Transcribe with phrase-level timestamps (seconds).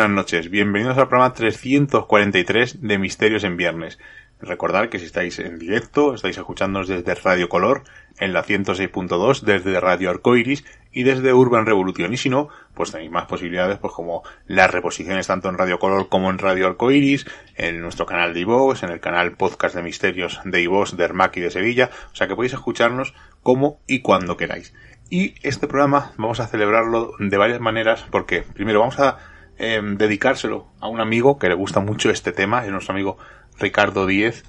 [0.00, 3.98] Buenas noches, bienvenidos al programa 343 de Misterios en Viernes.
[4.40, 7.82] Recordad que si estáis en directo, estáis escuchándonos desde Radio Color,
[8.18, 12.14] en la 106.2, desde Radio Arcoiris y desde Urban Revolution.
[12.14, 16.08] Y si no, pues tenéis más posibilidades, pues como las reposiciones tanto en Radio Color
[16.08, 17.26] como en Radio Arcoiris,
[17.56, 21.36] en nuestro canal de iVoox, en el canal Podcast de Misterios de iVoox, de Ermac
[21.36, 21.90] y de Sevilla.
[22.10, 24.72] O sea que podéis escucharnos como y cuando queráis.
[25.10, 29.18] Y este programa vamos a celebrarlo de varias maneras porque primero vamos a
[29.60, 33.18] eh, dedicárselo a un amigo que le gusta mucho este tema, es nuestro amigo
[33.58, 34.42] Ricardo Díez.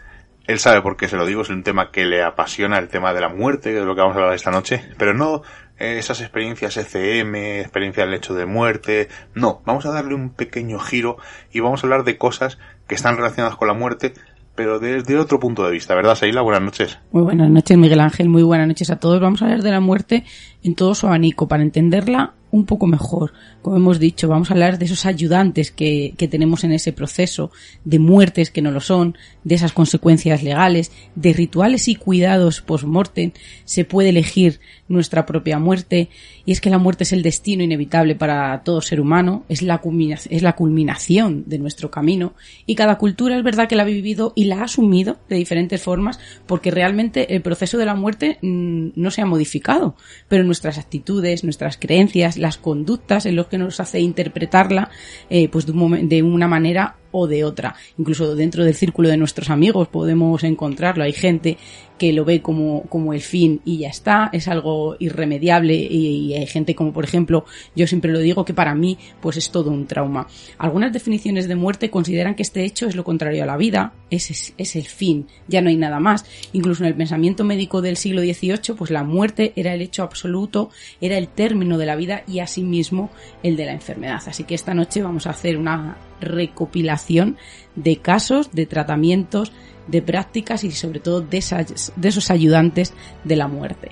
[0.47, 3.13] Él sabe por qué se lo digo, es un tema que le apasiona, el tema
[3.13, 5.43] de la muerte, es lo que vamos a hablar esta noche, pero no
[5.77, 10.79] eh, esas experiencias ECM, experiencias del hecho de muerte, no, vamos a darle un pequeño
[10.79, 11.17] giro
[11.51, 14.13] y vamos a hablar de cosas que están relacionadas con la muerte,
[14.55, 16.41] pero desde otro punto de vista, ¿verdad, Seila?
[16.41, 16.99] Buenas noches.
[17.11, 18.29] Muy buenas noches, Miguel Ángel.
[18.29, 19.19] Muy buenas noches a todos.
[19.19, 20.23] Vamos a hablar de la muerte
[20.63, 23.33] en todo su abanico para entenderla un poco mejor.
[23.61, 27.51] Como hemos dicho, vamos a hablar de esos ayudantes que, que tenemos en ese proceso,
[27.85, 33.31] de muertes que no lo son, de esas consecuencias legales, de rituales y cuidados post-mortem.
[33.65, 36.09] Se puede elegir nuestra propia muerte
[36.45, 39.81] y es que la muerte es el destino inevitable para todo ser humano, es la,
[40.29, 42.33] es la culminación de nuestro camino
[42.65, 45.81] y cada cultura es verdad que la ha vivido y la ha asumido de diferentes
[45.81, 49.95] formas porque realmente el proceso de la muerte mm, no se ha modificado,
[50.27, 54.89] pero nuestras actitudes, nuestras creencias, las conductas en lo que nos hace interpretarla
[55.29, 57.75] eh, pues de, un de una manera o de otra.
[57.97, 61.03] Incluso dentro del círculo de nuestros amigos podemos encontrarlo.
[61.03, 61.57] Hay gente
[62.01, 66.47] que lo ve como, como el fin y ya está, es algo irremediable y, hay
[66.47, 67.45] gente como por ejemplo,
[67.75, 70.25] yo siempre lo digo que para mí pues es todo un trauma.
[70.57, 74.33] Algunas definiciones de muerte consideran que este hecho es lo contrario a la vida, ese
[74.33, 76.25] es, es el fin, ya no hay nada más.
[76.53, 80.71] Incluso en el pensamiento médico del siglo XVIII pues la muerte era el hecho absoluto,
[81.01, 83.11] era el término de la vida y asimismo
[83.43, 84.23] el de la enfermedad.
[84.25, 87.37] Así que esta noche vamos a hacer una recopilación
[87.75, 89.51] de casos, de tratamientos,
[89.87, 92.93] de prácticas y sobre todo de, esas- de esos ayudantes
[93.23, 93.91] de la muerte.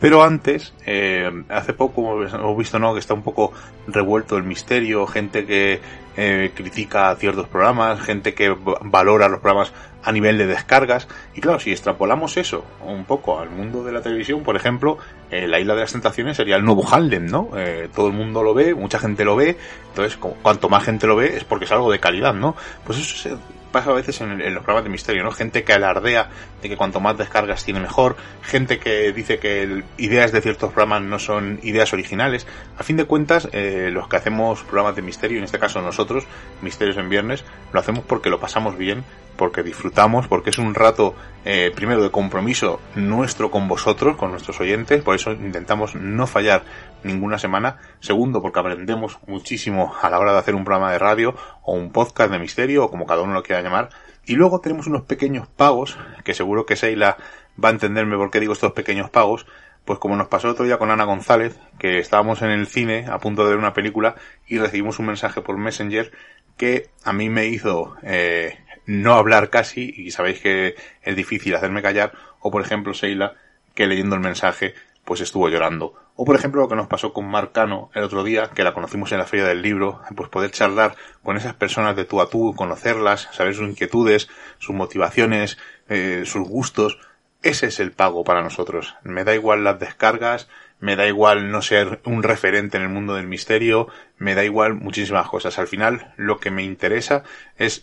[0.00, 2.92] Pero antes, eh, hace poco hemos visto ¿no?
[2.92, 3.52] que está un poco
[3.86, 5.80] revuelto el misterio, gente que
[6.16, 9.72] eh, critica ciertos programas, gente que valora los programas
[10.04, 11.06] a nivel de descargas.
[11.34, 14.98] Y claro, si extrapolamos eso un poco al mundo de la televisión, por ejemplo,
[15.30, 17.50] eh, la Isla de las Tentaciones sería el nuevo Harlem, ¿no?
[17.56, 19.56] Eh, todo el mundo lo ve, mucha gente lo ve,
[19.88, 22.56] entonces cu- cuanto más gente lo ve es porque es algo de calidad, ¿no?
[22.84, 23.36] Pues eso se
[23.72, 25.32] pasa a veces en, los programas de misterio, ¿no?
[25.32, 26.30] Gente que alardea
[26.62, 31.02] de que cuanto más descargas tiene mejor, gente que dice que ideas de ciertos programas
[31.02, 32.46] no son ideas originales.
[32.78, 36.24] A fin de cuentas, eh, los que hacemos programas de misterio, en este caso nosotros,
[36.60, 39.04] Misterios en Viernes, lo hacemos porque lo pasamos bien,
[39.36, 44.60] porque disfrutamos, porque es un rato, eh, primero, de compromiso nuestro con vosotros, con nuestros
[44.60, 46.64] oyentes, por eso intentamos no fallar
[47.02, 47.78] ninguna semana.
[48.00, 51.90] Segundo, porque aprendemos muchísimo a la hora de hacer un programa de radio o un
[51.90, 53.90] podcast de misterio o como cada uno lo quiera llamar.
[54.24, 57.16] Y luego tenemos unos pequeños pagos, que seguro que Seila
[57.62, 59.46] va a entenderme por qué digo estos pequeños pagos,
[59.84, 63.18] pues como nos pasó otro día con Ana González, que estábamos en el cine a
[63.18, 64.14] punto de ver una película
[64.46, 66.12] y recibimos un mensaje por Messenger
[66.56, 68.58] que a mí me hizo eh,
[68.92, 73.34] no hablar casi, y sabéis que es difícil hacerme callar, o por ejemplo Seila,
[73.74, 74.74] que leyendo el mensaje
[75.04, 75.94] pues estuvo llorando.
[76.14, 79.10] O por ejemplo lo que nos pasó con Marcano el otro día, que la conocimos
[79.12, 82.54] en la feria del libro, pues poder charlar con esas personas de tú a tú,
[82.54, 84.28] conocerlas, saber sus inquietudes,
[84.58, 85.56] sus motivaciones,
[85.88, 86.98] eh, sus gustos,
[87.42, 88.94] ese es el pago para nosotros.
[89.02, 90.48] Me da igual las descargas,
[90.80, 94.74] me da igual no ser un referente en el mundo del misterio, me da igual
[94.74, 95.58] muchísimas cosas.
[95.58, 97.24] Al final, lo que me interesa
[97.56, 97.82] es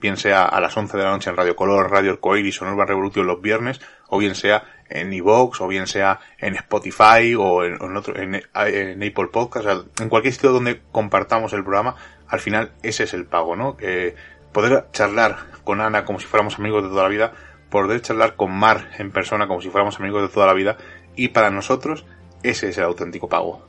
[0.00, 2.86] bien sea a las 11 de la noche en Radio Color, Radio Coiris o Nueva
[2.86, 7.96] Revolución los viernes, o bien sea en iVoox, o bien sea en Spotify, o en,
[7.96, 11.96] otro, en, en, Apple Podcast, en cualquier sitio donde compartamos el programa,
[12.28, 13.76] al final ese es el pago, ¿no?
[13.76, 14.14] Que
[14.52, 17.32] poder charlar con Ana como si fuéramos amigos de toda la vida,
[17.70, 20.76] poder charlar con Mar en persona como si fuéramos amigos de toda la vida,
[21.16, 22.06] y para nosotros
[22.42, 23.66] ese es el auténtico pago.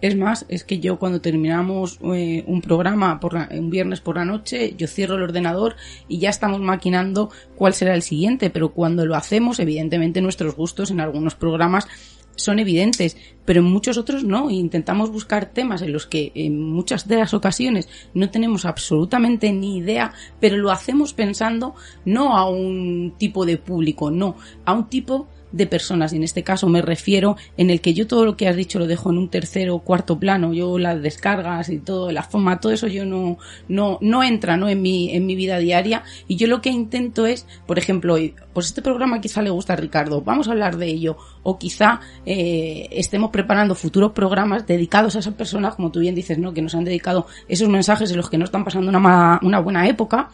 [0.00, 4.16] Es más, es que yo cuando terminamos eh, un programa por la, un viernes por
[4.16, 5.76] la noche, yo cierro el ordenador
[6.06, 10.90] y ya estamos maquinando cuál será el siguiente, pero cuando lo hacemos, evidentemente nuestros gustos
[10.90, 11.88] en algunos programas
[12.36, 14.50] son evidentes, pero en muchos otros no.
[14.50, 19.78] Intentamos buscar temas en los que en muchas de las ocasiones no tenemos absolutamente ni
[19.78, 25.28] idea, pero lo hacemos pensando no a un tipo de público, no, a un tipo
[25.52, 26.12] de personas.
[26.12, 28.78] Y en este caso me refiero en el que yo todo lo que has dicho
[28.78, 30.52] lo dejo en un tercero o cuarto plano.
[30.52, 33.38] Yo las descargas y todo, la forma, todo eso yo no,
[33.68, 34.68] no, no entra, ¿no?
[34.68, 36.02] En mi, en mi vida diaria.
[36.28, 38.16] Y yo lo que intento es, por ejemplo,
[38.52, 41.16] pues este programa quizá le gusta a Ricardo, vamos a hablar de ello.
[41.42, 46.38] O quizá eh, estemos preparando futuros programas dedicados a esas personas, como tú bien dices,
[46.38, 46.52] ¿no?
[46.52, 49.88] Que nos han dedicado esos mensajes en los que no están pasando una, una buena
[49.88, 50.30] época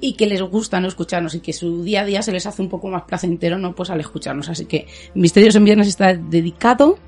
[0.00, 2.62] y que les gusta no escucharnos y que su día a día se les hace
[2.62, 4.48] un poco más placentero no pues al escucharnos.
[4.48, 6.98] Así que Misterios en Viernes está dedicado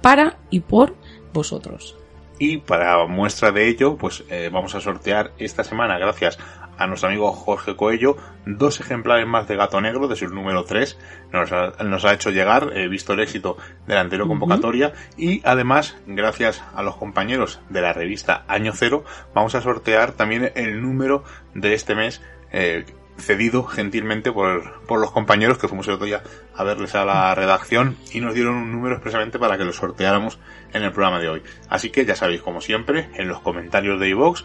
[0.00, 0.94] para y por
[1.32, 1.96] vosotros.
[2.38, 6.38] Y para muestra de ello pues eh, vamos a sortear esta semana gracias
[6.78, 8.16] a nuestro amigo Jorge Coello
[8.46, 10.96] dos ejemplares más de Gato Negro de su número 3
[11.32, 13.56] nos ha, nos ha hecho llegar he visto el éxito
[13.88, 14.88] de la anterior convocatoria.
[14.88, 15.14] Uh -huh.
[15.16, 19.04] y además gracias a los compañeros de la revista Año Cero
[19.34, 21.24] vamos a sortear también el número
[21.54, 22.22] de este mes
[22.52, 22.84] eh,
[23.18, 26.22] cedido gentilmente por, por, los compañeros que fuimos el otro día
[26.54, 30.38] a verles a la redacción y nos dieron un número expresamente para que lo sorteáramos
[30.72, 31.42] en el programa de hoy.
[31.68, 34.44] Así que ya sabéis, como siempre, en los comentarios de iVox,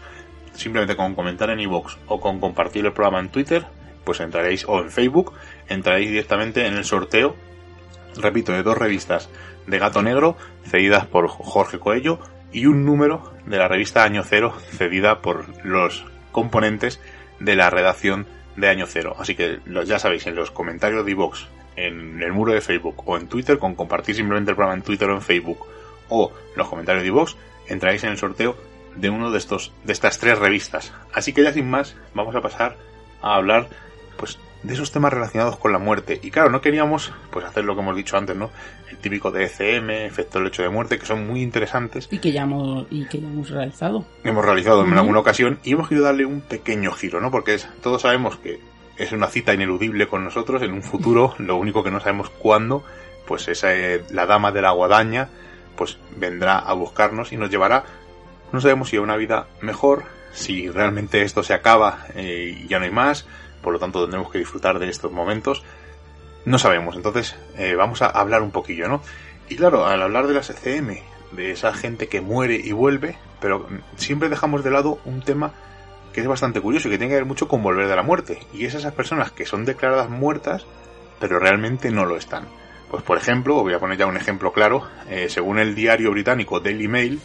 [0.54, 3.64] simplemente con comentar en iVox o con compartir el programa en Twitter,
[4.04, 5.32] pues entraréis, o en Facebook,
[5.68, 7.36] entraréis directamente en el sorteo,
[8.16, 9.30] repito, de dos revistas
[9.66, 12.18] de Gato Negro, cedidas por Jorge Coello,
[12.52, 17.00] y un número de la revista Año Cero, cedida por los componentes
[17.40, 18.26] de la redacción
[18.56, 19.16] de Año Cero.
[19.18, 21.46] Así que ya sabéis, en los comentarios de iVox,
[21.76, 25.08] en el muro de Facebook o en Twitter, con compartir simplemente el programa en Twitter
[25.10, 25.66] o en Facebook,
[26.08, 27.36] o los comentarios de iVox,
[27.68, 28.56] entraréis en el sorteo
[28.94, 30.92] de uno de estos, de estas tres revistas.
[31.12, 32.76] Así que ya sin más, vamos a pasar
[33.22, 33.68] a hablar,
[34.16, 36.18] pues, de esos temas relacionados con la muerte.
[36.22, 38.50] Y claro, no queríamos, pues, hacer lo que hemos dicho antes, ¿no?
[38.90, 42.08] El típico de ECM, efecto del hecho de muerte, que son muy interesantes.
[42.10, 44.06] Y que ya hemos, y que ya hemos realizado.
[44.24, 44.92] Hemos realizado uh -huh.
[44.92, 47.30] en alguna ocasión y hemos querido darle un pequeño giro, ¿no?
[47.30, 48.58] Porque es, todos sabemos que
[48.96, 52.82] es una cita ineludible con nosotros en un futuro, lo único que no sabemos cuándo,
[53.26, 55.28] pues esa, eh, la dama de la guadaña,
[55.76, 57.84] pues vendrá a buscarnos y nos llevará,
[58.52, 62.78] no sabemos si a una vida mejor, si realmente esto se acaba eh, y ya
[62.78, 63.26] no hay más,
[63.64, 65.64] por lo tanto tendremos que disfrutar de estos momentos.
[66.44, 69.02] No sabemos, entonces eh, vamos a hablar un poquillo, ¿no?
[69.48, 70.98] Y claro, al hablar de las ECM,
[71.32, 73.66] de esa gente que muere y vuelve, pero
[73.96, 75.52] siempre dejamos de lado un tema
[76.12, 78.38] que es bastante curioso y que tiene que ver mucho con volver de la muerte.
[78.52, 80.64] Y es esas personas que son declaradas muertas,
[81.18, 82.46] pero realmente no lo están.
[82.90, 86.60] Pues por ejemplo, voy a poner ya un ejemplo claro, eh, según el diario británico
[86.60, 87.20] Daily Mail,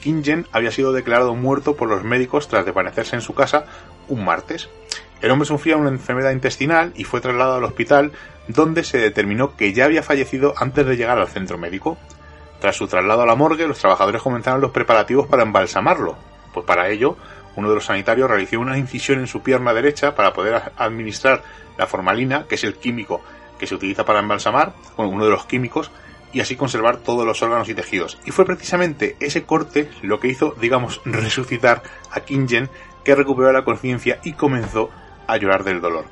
[0.00, 3.66] Kingen había sido declarado muerto por los médicos tras desvanecerse en su casa
[4.08, 4.68] un martes.
[5.22, 8.10] El hombre sufría una enfermedad intestinal y fue trasladado al hospital
[8.48, 11.96] donde se determinó que ya había fallecido antes de llegar al centro médico.
[12.60, 16.16] Tras su traslado a la morgue, los trabajadores comenzaron los preparativos para embalsamarlo.
[16.52, 17.16] Pues para ello,
[17.54, 21.44] uno de los sanitarios realizó una incisión en su pierna derecha para poder administrar
[21.78, 23.20] la formalina, que es el químico
[23.60, 25.92] que se utiliza para embalsamar, bueno, uno de los químicos,
[26.32, 28.18] y así conservar todos los órganos y tejidos.
[28.24, 32.70] Y fue precisamente ese corte lo que hizo, digamos, resucitar a Kingen,
[33.04, 34.90] que recuperó la conciencia y comenzó
[35.32, 36.06] a llorar del dolor.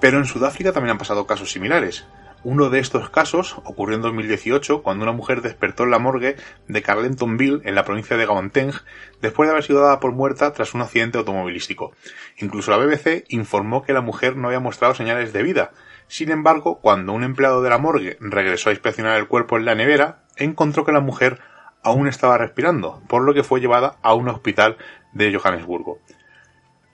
[0.00, 2.06] Pero en Sudáfrica también han pasado casos similares.
[2.42, 6.36] Uno de estos casos ocurrió en 2018 cuando una mujer despertó en la morgue
[6.68, 8.72] de Carletonville, en la provincia de Gauteng,
[9.20, 11.92] después de haber sido dada por muerta tras un accidente automovilístico.
[12.38, 15.72] Incluso la BBC informó que la mujer no había mostrado señales de vida.
[16.08, 19.74] Sin embargo, cuando un empleado de la morgue regresó a inspeccionar el cuerpo en la
[19.74, 21.40] nevera, encontró que la mujer
[21.82, 24.78] aún estaba respirando, por lo que fue llevada a un hospital
[25.12, 25.98] de Johannesburgo.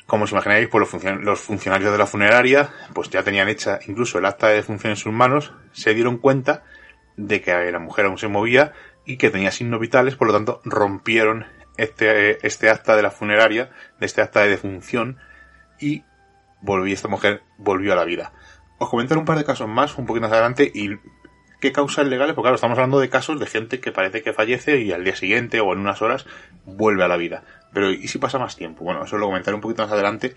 [0.06, 3.80] Como os imagináis, pues los, funcion los, funcionarios de la funeraria, pues ya tenían hecha
[3.86, 6.62] incluso el acta de defunción en sus manos, se dieron cuenta
[7.16, 8.72] de que la mujer aún se movía
[9.04, 11.46] y que tenía signos vitales, por lo tanto rompieron
[11.76, 15.18] este, este acta de la funeraria, de este acta de defunción,
[15.78, 16.04] y
[16.60, 18.32] volvió, esta mujer volvió a la vida.
[18.78, 20.90] Os comentaré un par de casos más, un poquito más adelante, y
[21.66, 24.80] qué causas legales, porque claro, estamos hablando de casos de gente que parece que fallece
[24.82, 26.24] y al día siguiente o en unas horas
[26.64, 27.42] vuelve a la vida.
[27.72, 28.84] Pero ¿y si pasa más tiempo?
[28.84, 30.34] Bueno, eso lo comentaré un poquito más adelante,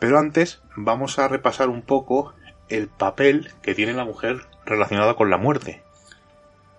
[0.00, 2.34] Pero antes vamos a repasar un poco
[2.68, 5.82] el papel que tiene la mujer relacionada con la muerte.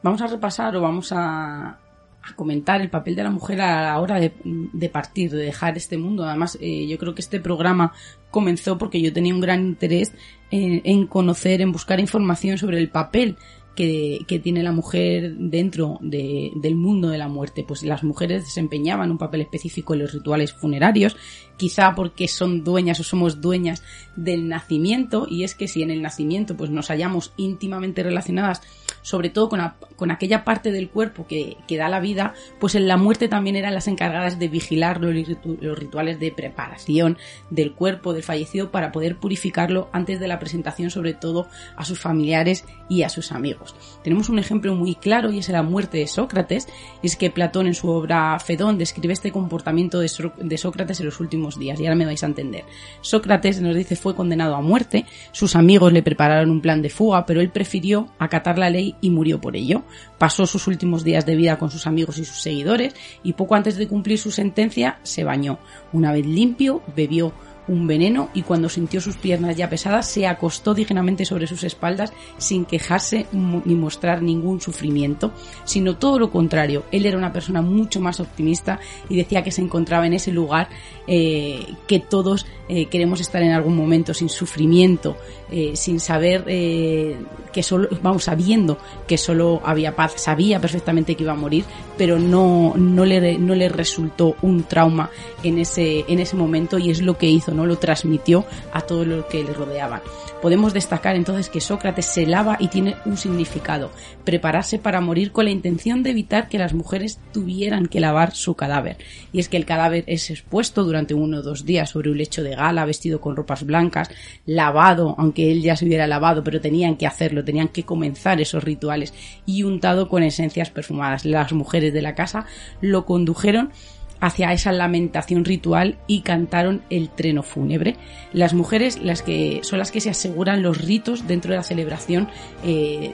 [0.04, 4.00] Vamos a repasar o vamos a, a comentar el papel de la mujer a la
[4.00, 6.26] hora de, de partir, de dejar este mundo.
[6.26, 7.94] Además, eh, yo creo que este programa
[8.30, 10.14] comenzó porque yo tenía un gran interés
[10.52, 13.38] en, en conocer, en buscar información sobre el papel
[13.76, 17.64] que, que, tiene la mujer dentro de, del mundo de la muerte.
[17.68, 21.18] Pues las mujeres desempeñaban un papel específico en los rituales funerarios,
[21.58, 23.84] quizá porque son dueñas o somos dueñas
[24.16, 28.62] del nacimiento, y es que si en el nacimiento pues nos hallamos íntimamente relacionadas,
[29.02, 29.62] sobre todo con,
[29.96, 33.56] con aquella parte del cuerpo que, que, da la vida, pues en la muerte también
[33.56, 37.18] eran las encargadas de vigilar los, rituales de preparación
[37.50, 42.00] del cuerpo del fallecido para poder purificarlo antes de la presentación, sobre todo a sus
[42.00, 43.76] familiares y a sus amigos.
[44.04, 46.68] Tenemos un ejemplo muy claro y es la muerte de Sócrates.
[47.02, 51.06] Y es que Platón en su obra Fedón describe este comportamiento de, de Sócrates en
[51.06, 51.80] los últimos días.
[51.80, 52.66] Y ahora me vais a entender.
[53.02, 55.06] Sócrates nos dice fue condenado a muerte.
[55.32, 59.12] Sus amigos le prepararon un plan de fuga, pero él prefirió acatar la ley y
[59.12, 59.84] murió por ello.
[60.18, 63.78] Pasó sus últimos días de vida con sus amigos y sus seguidores y poco antes
[63.78, 65.60] de cumplir su sentencia se bañó.
[65.94, 67.34] Una vez limpio, bebió
[67.68, 72.14] un veneno y cuando sintió sus piernas ya pesadas se acostó dignamente sobre sus espaldas
[72.38, 75.32] sin quejarse ni mostrar ningún sufrimiento,
[75.64, 76.84] sino todo lo contrario.
[76.92, 78.80] Él era una persona mucho más optimista
[79.10, 80.70] y decía que se encontraba en ese lugar
[81.08, 85.18] eh, que todos eh, queremos estar en algún momento sin sufrimiento,
[85.52, 91.34] eh, sin saber que solo, vamos, sabiendo que solo había paz, sabía perfectamente que iba
[91.34, 91.64] a morir,
[91.98, 95.10] pero no, no, le, no le resultó un trauma
[95.44, 97.66] en ese, en ese momento y es lo que hizo, ¿no?
[97.66, 100.02] Lo transmitió a todo lo que le rodeaban.
[100.42, 103.90] Podemos destacar entonces que Sócrates se lava y tiene un significado,
[104.24, 108.54] prepararse para morir con la intención de evitar que las mujeres tuvieran que lavar su
[108.54, 108.98] cadáver.
[109.34, 112.44] Y es que el cadáver es expuesto durante uno o dos días sobre un lecho
[112.44, 114.10] de gala, vestido con ropas blancas,
[114.46, 118.64] lavado, aunque él ya se hubiera lavado, pero tenían que hacerlo, tenían que comenzar esos
[118.64, 119.14] rituales,
[119.46, 121.26] y untado con esencias perfumadas.
[121.26, 122.46] Las mujeres de la casa
[122.82, 123.72] lo condujeron
[124.20, 127.96] hacia esa lamentación ritual y cantaron el treno fúnebre.
[128.34, 132.28] Las mujeres las que son las que se aseguran los ritos dentro de la celebración
[132.64, 133.14] eh,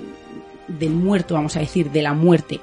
[0.68, 2.60] del muerto, vamos a decir, de la muerte.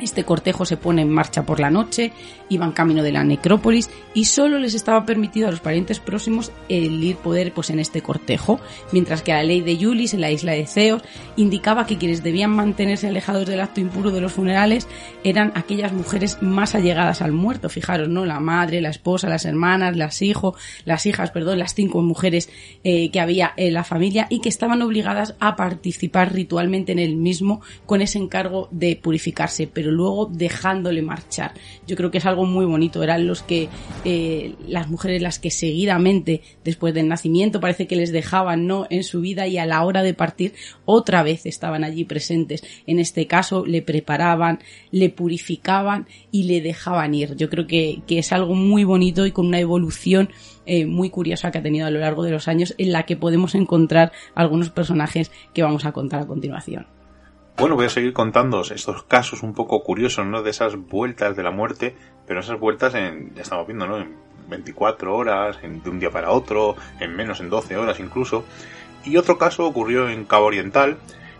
[0.00, 2.12] Este cortejo se pone en marcha por la noche,
[2.50, 7.02] iban camino de la necrópolis y solo les estaba permitido a los parientes próximos el
[7.02, 8.60] ir poder pues en este cortejo,
[8.92, 11.02] mientras que la ley de Julis en la isla de Ceos
[11.36, 14.86] indicaba que quienes debían mantenerse alejados del acto impuro de los funerales
[15.24, 18.26] eran aquellas mujeres más allegadas al muerto, fijaros, ¿no?
[18.26, 22.50] La madre, la esposa, las hermanas, las hijos, las hijas, perdón, las cinco mujeres
[22.84, 27.16] eh, que había en la familia y que estaban obligadas a participar ritualmente en el
[27.16, 31.52] mismo con ese encargo de purificarse, luego dejándole marchar.
[31.86, 33.02] Yo creo que es algo muy bonito.
[33.02, 33.68] Eran los que,
[34.04, 38.86] eh, las mujeres las que seguidamente, después del nacimiento, parece que les dejaban, ¿no?
[38.90, 42.62] En su vida y a la hora de partir, otra vez estaban allí presentes.
[42.86, 47.36] En este caso, le preparaban, le purificaban y le dejaban ir.
[47.36, 50.30] Yo creo que, que es algo muy bonito y con una evolución
[50.66, 53.16] eh, muy curiosa que ha tenido a lo largo de los años en la que
[53.16, 56.86] podemos encontrar algunos personajes que vamos a contar a continuación.
[57.58, 60.42] Bueno, voy a seguir contando estos casos un poco curiosos, ¿no?
[60.42, 61.96] De esas vueltas de la muerte,
[62.26, 63.96] pero esas vueltas en, ya estamos viendo, ¿no?
[63.96, 64.14] En
[64.50, 68.44] 24 horas, en, de un día para otro, en menos, en 12 horas incluso.
[69.04, 70.98] Y otro caso ocurrió en Cabo Oriental,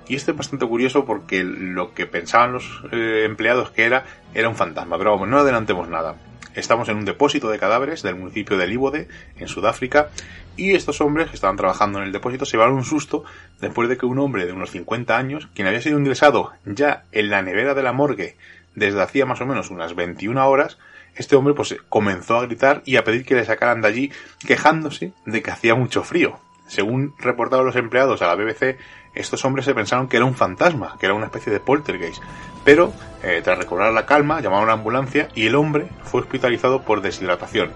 [0.09, 4.49] y este es bastante curioso porque lo que pensaban los eh, empleados que era, era
[4.49, 6.17] un fantasma, pero vamos, no adelantemos nada.
[6.57, 10.09] Estamos en un depósito de cadáveres del municipio de Líbode, en Sudáfrica,
[10.57, 13.25] y estos hombres que estaban trabajando en el depósito se llevaron un susto
[13.61, 17.29] después de que un hombre de unos 50 años, quien había sido ingresado ya en
[17.29, 18.37] la nevera de la morgue
[18.75, 20.79] desde hacía más o menos unas 21 horas,
[21.15, 24.13] este hombre pues comenzó a gritar y a pedir que le sacaran de allí
[24.47, 26.41] quejándose de que hacía mucho frío.
[26.69, 28.79] Según reportaron los empleados a la BBC,
[29.17, 32.23] estos hombres se pensaron que era un fantasma, que era una especie de poltergeist.
[32.65, 32.93] Pero,
[33.23, 37.01] eh, tras recobrar la calma, llamaron a la ambulancia y el hombre fue hospitalizado por
[37.01, 37.73] deshidratación.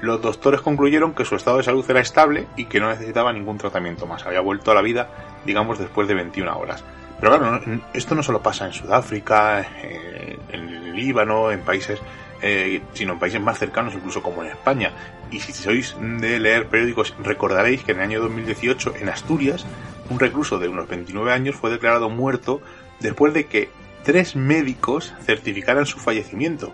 [0.00, 3.58] Los doctores concluyeron que su estado de salud era estable y que no necesitaba ningún
[3.58, 4.24] tratamiento más.
[4.24, 5.10] Había vuelto a la vida,
[5.44, 6.82] digamos, después de 21 horas.
[7.20, 7.60] Pero claro,
[7.92, 12.00] esto no solo pasa en Sudáfrica, eh, en Líbano, en países
[12.42, 14.92] eh, sino en países más cercanos, incluso como en España.
[15.30, 19.66] Y si sois de leer periódicos, recordaréis que en el año 2018, en Asturias,
[20.10, 22.60] un recluso de unos 29 años fue declarado muerto
[22.98, 23.70] después de que
[24.04, 26.72] tres médicos certificaran su fallecimiento.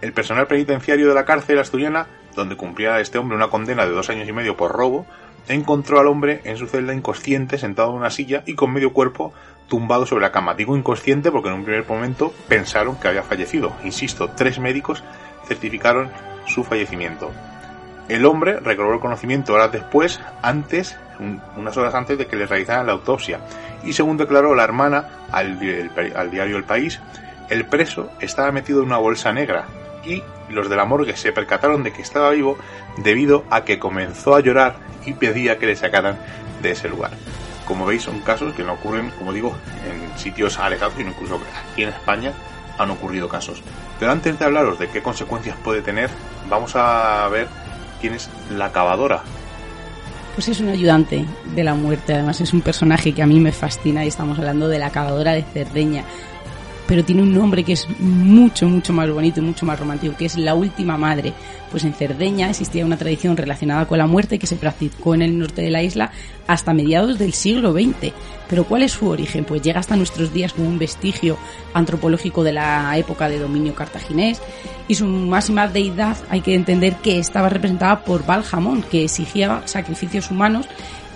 [0.00, 4.08] El personal penitenciario de la cárcel asturiana, donde cumplía este hombre una condena de dos
[4.08, 5.06] años y medio por robo,
[5.46, 9.32] encontró al hombre en su celda inconsciente, sentado en una silla y con medio cuerpo
[9.68, 10.54] tumbado sobre la cama.
[10.54, 13.72] Digo inconsciente porque en un primer momento pensaron que había fallecido.
[13.84, 15.04] Insisto, tres médicos
[15.46, 16.10] certificaron
[16.46, 17.30] su fallecimiento.
[18.08, 20.96] El hombre recobró el conocimiento horas después, antes,
[21.56, 23.40] unas horas antes de que le realizaran la autopsia.
[23.84, 27.00] Y según declaró la hermana al, diario El País,
[27.48, 29.66] el preso estaba metido en una bolsa negra
[30.04, 32.56] y los de la morgue se percataron de que estaba vivo
[32.98, 36.18] debido a que comenzó a llorar y pedía que le sacaran
[36.62, 37.10] de ese lugar.
[37.66, 39.54] Como veis, son casos que no ocurren, como digo,
[39.86, 41.40] en sitios alejados, sino incluso
[41.72, 42.32] aquí en España
[42.78, 43.62] han ocurrido casos.
[43.98, 46.10] Pero antes de hablaros de qué consecuencias puede tener,
[46.48, 47.46] vamos a ver
[48.00, 49.22] quién es la cavadora.
[50.40, 53.52] Pues es un ayudante de la muerte, además es un personaje que a mí me
[53.52, 56.02] fascina y estamos hablando de la cavadora de Cerdeña
[56.90, 60.24] pero tiene un nombre que es mucho, mucho más bonito y mucho más romántico, que
[60.24, 61.32] es La Última Madre.
[61.70, 65.38] Pues en Cerdeña existía una tradición relacionada con la muerte que se practicó en el
[65.38, 66.10] norte de la isla
[66.48, 68.12] hasta mediados del siglo XX.
[68.48, 69.44] Pero ¿cuál es su origen?
[69.44, 71.38] Pues llega hasta nuestros días como un vestigio
[71.74, 74.42] antropológico de la época de dominio cartaginés
[74.88, 80.32] y su máxima deidad hay que entender que estaba representada por Baljamón, que exigía sacrificios
[80.32, 80.66] humanos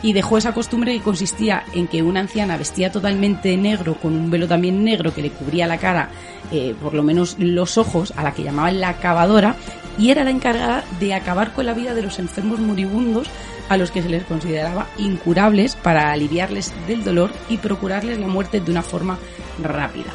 [0.04, 4.30] y dejó esa costumbre que consistía en que una anciana vestía totalmente negro, con un
[4.30, 6.11] velo también negro que le cubría la cara,
[6.52, 9.56] eh, por lo menos los ojos, a la que llamaban la acabadora,
[9.96, 13.28] y era la encargada de acabar con la vida de los enfermos moribundos
[13.70, 18.61] a los que se les consideraba incurables para aliviarles del dolor y procurarles la muerte
[18.61, 19.18] de una forma
[19.62, 20.11] rápida.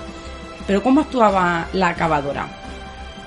[0.68, 2.48] Pero ¿cómo actuaba la acabadora?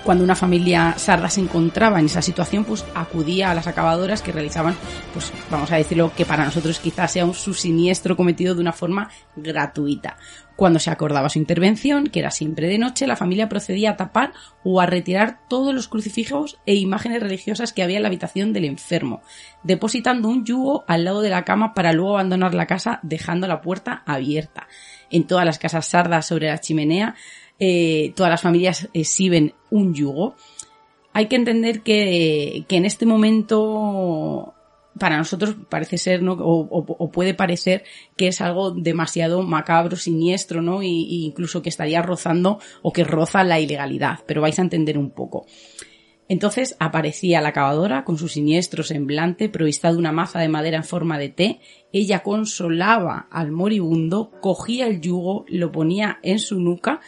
[0.04, 4.32] Cuando una familia sarda se encontraba en esa situación, pues acudía a las acabadoras que
[4.32, 4.74] realizaban,
[5.12, 8.72] pues vamos a decirlo, que para nosotros quizás sea un su siniestro cometido de una
[8.72, 10.16] forma gratuita.
[10.56, 14.32] Cuando se acordaba su intervención, que era siempre de noche, la familia procedía a tapar
[14.64, 18.66] o a retirar todos los crucifijos e imágenes religiosas que había en la habitación del
[18.66, 19.22] enfermo,
[19.62, 23.60] depositando un yugo al lado de la cama para luego abandonar la casa dejando la
[23.60, 24.68] puerta abierta.
[25.10, 27.14] En todas las casas sardas sobre la chimenea
[27.58, 30.34] eh, todas las familias exhiben un yugo.
[31.12, 34.54] Hay que entender que, en este momento
[34.98, 36.34] para nosotros parece ser, ¿no?
[36.34, 37.84] O, puede parecer
[38.16, 40.82] que es algo demasiado macabro, siniestro, ¿no?
[40.82, 45.10] Y, incluso que estaría rozando o que roza la ilegalidad, pero vais a entender un
[45.10, 45.46] poco.
[46.28, 50.84] Entonces aparecía la cavadora con su siniestro semblante, provista de una maza de madera en
[50.84, 51.60] forma de té.
[51.92, 57.00] Ella consolaba al moribundo, cogía el yugo, lo ponía en su nuca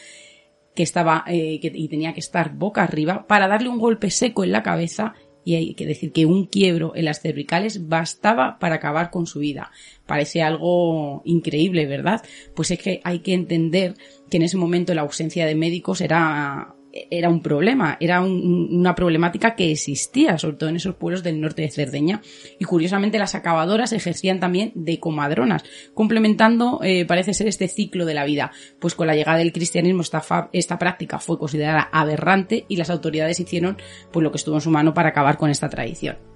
[0.74, 4.52] que estaba eh, y tenía que estar boca arriba para darle un golpe seco en
[4.52, 9.10] la cabeza y hay que decir que un quiebro en las cervicales bastaba para acabar
[9.10, 9.70] con su vida.
[10.06, 12.22] Parece algo increíble, ¿verdad?
[12.56, 13.94] Pues es que hay que entender
[14.30, 16.73] que en ese momento la ausencia de médicos era
[17.10, 21.62] era un problema, era una problemática que existía, sobre todo en esos pueblos del norte
[21.62, 22.22] de Cerdeña.
[22.58, 28.14] Y curiosamente las acabadoras ejercían también de comadronas, complementando, eh, parece ser, este ciclo de
[28.14, 28.52] la vida.
[28.78, 33.40] Pues con la llegada del cristianismo esta, esta práctica fue considerada aberrante y las autoridades
[33.40, 33.76] hicieron
[34.12, 36.33] pues lo que estuvo en su mano para acabar con esta tradición.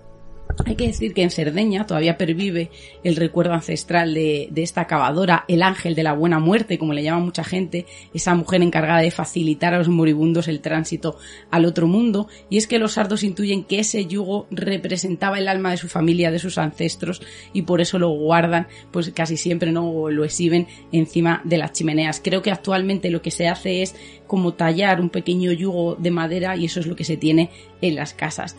[0.65, 2.71] Hay que decir que en Cerdeña todavía pervive
[3.05, 7.25] el recuerdo ancestral de, esta acabadora, el ángel de la buena muerte, como le llama
[7.25, 11.17] mucha gente, esa mujer encargada de facilitar a los moribundos el tránsito
[11.51, 15.71] al otro mundo, y es que los sardos intuyen que ese yugo representaba el alma
[15.71, 20.11] de su familia, de sus ancestros, y por eso lo guardan, pues casi siempre no
[20.11, 22.21] lo exhiben encima de las chimeneas.
[22.23, 23.95] Creo que actualmente lo que se hace es
[24.27, 27.95] como tallar un pequeño yugo de madera y eso es lo que se tiene en
[27.95, 28.57] las casas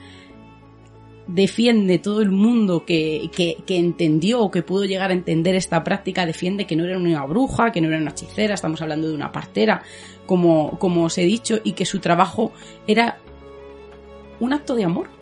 [1.34, 5.84] defiende todo el mundo que, que, que, entendió o que pudo llegar a entender esta
[5.84, 9.14] práctica, defiende que no era una bruja, que no era una hechicera, estamos hablando de
[9.14, 9.84] una partera,
[10.26, 12.52] como, como os he dicho, y que su trabajo
[12.88, 13.20] era
[14.40, 15.19] un acto de amor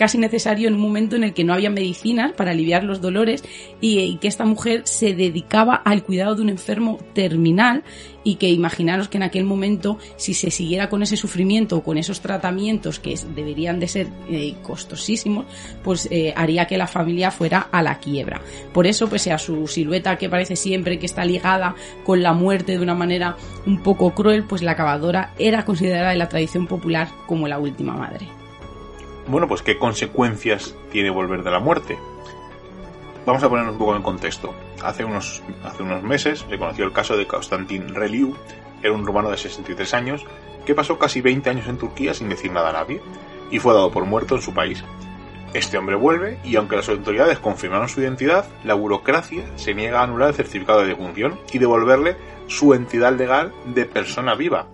[0.00, 3.44] casi necesario en un momento en el que no había medicinas para aliviar los dolores
[3.82, 7.84] y, que esta mujer se dedicaba al cuidado de un enfermo terminal
[8.24, 11.98] y que imaginaros que en aquel momento si se siguiera con ese sufrimiento o con
[11.98, 15.44] esos tratamientos que deberían de ser eh, costosísimos,
[15.84, 18.40] pues eh, haría que la familia fuera a la quiebra.
[18.72, 22.72] Por eso, pese a su silueta que parece siempre que está ligada con la muerte
[22.72, 23.36] de una manera
[23.66, 27.92] un poco cruel, pues la acabadora era considerada en la tradición popular como la última
[27.92, 28.39] madre.
[29.30, 31.96] Bueno, pues ¿qué consecuencias tiene volver de la muerte?
[33.24, 34.52] Vamos a ponernos un poco en contexto.
[34.82, 38.34] Hace unos, hace unos meses se conoció el caso de Constantin Reliu,
[38.82, 40.26] era un romano de 63 años,
[40.66, 43.00] que pasó casi 20 años en Turquía sin decir nada a nadie,
[43.52, 44.82] y fue dado por muerto en su país.
[45.54, 50.04] Este hombre vuelve y aunque las autoridades confirmaron su identidad, la burocracia se niega a
[50.04, 52.16] anular el certificado de defunción y devolverle
[52.48, 54.66] su entidad legal de persona viva.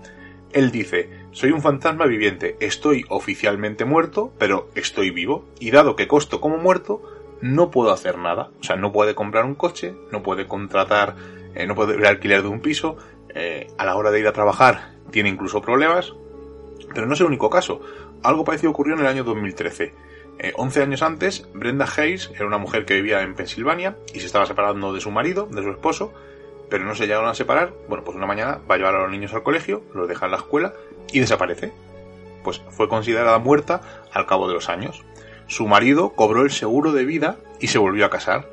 [0.54, 6.08] Él dice, soy un fantasma viviente, estoy oficialmente muerto, pero estoy vivo, y dado que
[6.08, 7.02] costo como muerto,
[7.42, 8.48] no puedo hacer nada.
[8.58, 11.14] O sea, no puede comprar un coche, no puede contratar,
[11.54, 12.96] eh, no puede alquiler de un piso,
[13.34, 16.14] eh, a la hora de ir a trabajar tiene incluso problemas,
[16.94, 17.82] pero no es el único caso.
[18.22, 19.92] Algo parecido ocurrió en el año 2013.
[20.38, 24.26] Eh, 11 años antes, Brenda Hayes era una mujer que vivía en Pensilvania y se
[24.26, 26.14] estaba separando de su marido, de su esposo,
[26.70, 27.72] pero no se llegaron a separar.
[27.88, 30.32] Bueno, pues una mañana va a llevar a los niños al colegio, los deja en
[30.32, 30.72] la escuela
[31.12, 31.72] y desaparece.
[32.44, 33.80] Pues fue considerada muerta
[34.12, 35.04] al cabo de los años.
[35.46, 38.48] Su marido cobró el seguro de vida y se volvió a casar.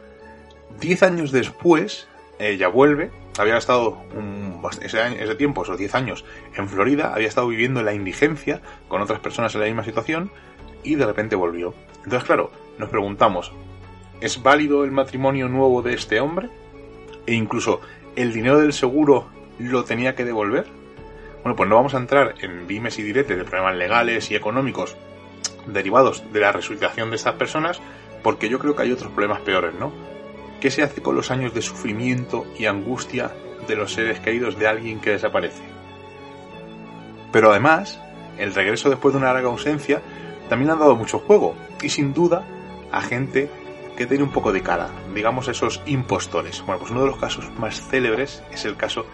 [0.80, 2.08] Diez años después,
[2.40, 6.24] ella vuelve, había estado un- ese, ese tiempo, esos 10 años,
[6.56, 10.32] en Florida, había estado viviendo en la indigencia con otras personas en la misma situación
[10.84, 11.74] y de repente volvió.
[11.98, 13.52] Entonces, claro, nos preguntamos,
[14.22, 16.50] ¿es válido el matrimonio nuevo de este hombre?
[17.26, 17.82] E incluso,
[18.16, 19.28] ¿el dinero del seguro
[19.60, 20.66] lo tenía que devolver?
[21.44, 24.96] Bueno, pues no vamos a entrar en dimes y diretes de problemas legales y económicos
[25.68, 27.82] derivados de la resucitación de estas personas,
[28.22, 29.92] porque yo creo que hay otros problemas peores, ¿no?
[30.62, 33.32] ¿Qué se hace con los años de sufrimiento y angustia
[33.68, 35.64] de los seres queridos de alguien que desaparece?
[37.32, 38.00] Pero además,
[38.38, 40.02] el regreso después de una larga ausencia
[40.48, 42.46] también ha dado mucho juego, y sin duda
[42.92, 43.50] a gente
[43.96, 46.64] que tiene un poco de cara, digamos esos impostores.
[46.66, 49.06] Bueno, pues uno de los casos más célebres es el caso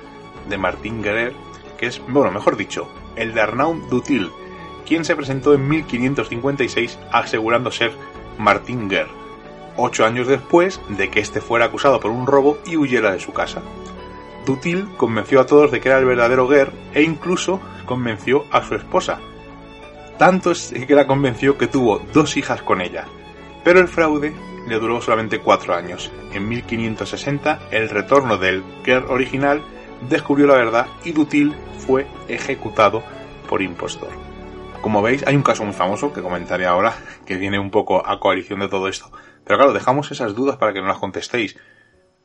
[0.47, 1.33] de Martín Guerrer,
[1.77, 4.29] que es, bueno, mejor dicho, el de Arnaud Dutil,
[4.85, 7.91] quien se presentó en 1556 asegurando ser
[8.37, 9.11] Martín Guerre,
[9.77, 13.33] ocho años después de que éste fuera acusado por un robo y huyera de su
[13.33, 13.61] casa.
[14.45, 18.75] Dutil convenció a todos de que era el verdadero Guerre e incluso convenció a su
[18.75, 19.19] esposa.
[20.17, 23.05] Tanto es que la convenció que tuvo dos hijas con ella.
[23.63, 24.33] Pero el fraude
[24.69, 26.11] le duró solamente cuatro años.
[26.31, 29.61] En 1560, el retorno del Guerre original
[30.07, 33.03] descubrió la verdad y Dutil fue ejecutado
[33.49, 34.09] por impostor.
[34.81, 36.93] Como veis, hay un caso muy famoso que comentaré ahora,
[37.25, 39.11] que viene un poco a coalición de todo esto.
[39.43, 41.57] Pero claro, dejamos esas dudas para que no las contestéis.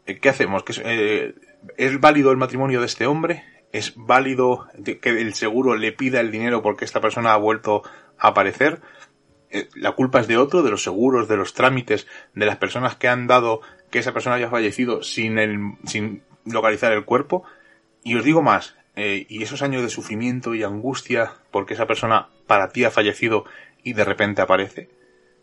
[0.07, 0.63] Eh, ¿Qué hacemos?
[0.63, 1.35] ¿Qué es, eh,
[1.77, 3.43] ¿Es válido el matrimonio de este hombre?
[3.73, 7.83] ¿Es válido que el seguro le pida el dinero porque esta persona ha vuelto
[8.19, 8.81] a aparecer?
[9.55, 12.97] Eh, ¿La culpa es de otro, de los seguros, de los trámites, de las personas
[12.97, 17.45] que han dado que esa persona haya fallecido sin, el, sin localizar el cuerpo?
[18.03, 22.31] Y os digo más, eh, y esos años de sufrimiento y angustia porque esa persona
[22.49, 23.45] para ti ha fallecido
[23.85, 24.91] y de repente aparece.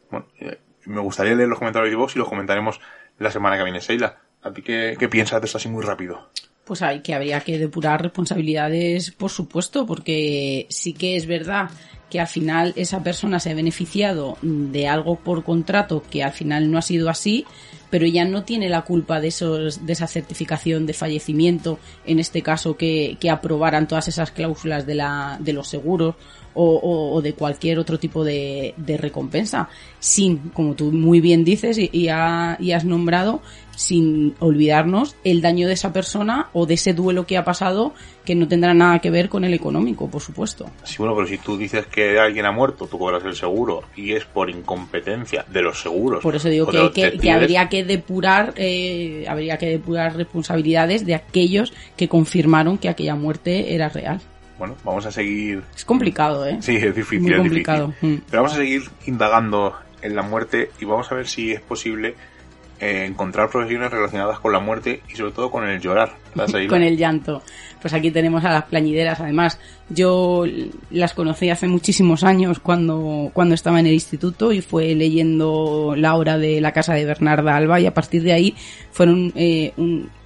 [0.09, 2.81] Bueno, eh, me gustaría leer los comentarios de vos y los comentaremos
[3.17, 3.79] la semana que viene.
[3.79, 6.29] Seila, ¿a ti qué, qué piensas de esto así muy rápido?
[6.71, 11.69] Pues hay que habría que depurar responsabilidades, por supuesto, porque sí que es verdad
[12.09, 16.71] que al final esa persona se ha beneficiado de algo por contrato que al final
[16.71, 17.45] no ha sido así,
[17.89, 22.41] pero ella no tiene la culpa de esos, de esa certificación de fallecimiento, en este
[22.41, 26.15] caso que, que aprobaran todas esas cláusulas de la, de los seguros
[26.53, 31.43] o, o- o de cualquier otro tipo de, de recompensa, sin, como tú muy bien
[31.43, 33.41] dices y, y ha- y has nombrado,
[33.75, 37.93] sin olvidarnos el daño de esa persona o de ese duelo que ha pasado
[38.25, 40.69] que no tendrá nada que ver con el económico, por supuesto.
[40.83, 44.11] Sí, bueno, pero si tú dices que alguien ha muerto, tú cobras el seguro y
[44.13, 46.21] es por incompetencia de los seguros.
[46.21, 51.15] Por eso digo que, que- que habría que depurar, eh, habría que depurar responsabilidades de
[51.15, 54.21] aquellos que confirmaron que aquella muerte era real.
[54.61, 55.63] Bueno, vamos a seguir.
[55.75, 56.59] Es complicado, ¿eh?
[56.61, 57.21] Sí, es difícil.
[57.21, 57.87] Muy es complicado.
[57.87, 58.17] difícil.
[58.17, 58.21] Mm.
[58.29, 62.13] Pero vamos a seguir indagando en la muerte y vamos a ver si es posible
[62.79, 66.15] eh, encontrar profesiones relacionadas con la muerte y sobre todo con el llorar.
[66.69, 67.41] Con el llanto.
[67.81, 69.19] Pues aquí tenemos a las plañideras.
[69.19, 70.45] Además, yo
[70.91, 76.15] las conocí hace muchísimos años cuando, cuando estaba en el instituto y fue leyendo la
[76.15, 78.55] obra de la casa de Bernarda Alba y a partir de ahí
[78.91, 79.73] fueron, eh,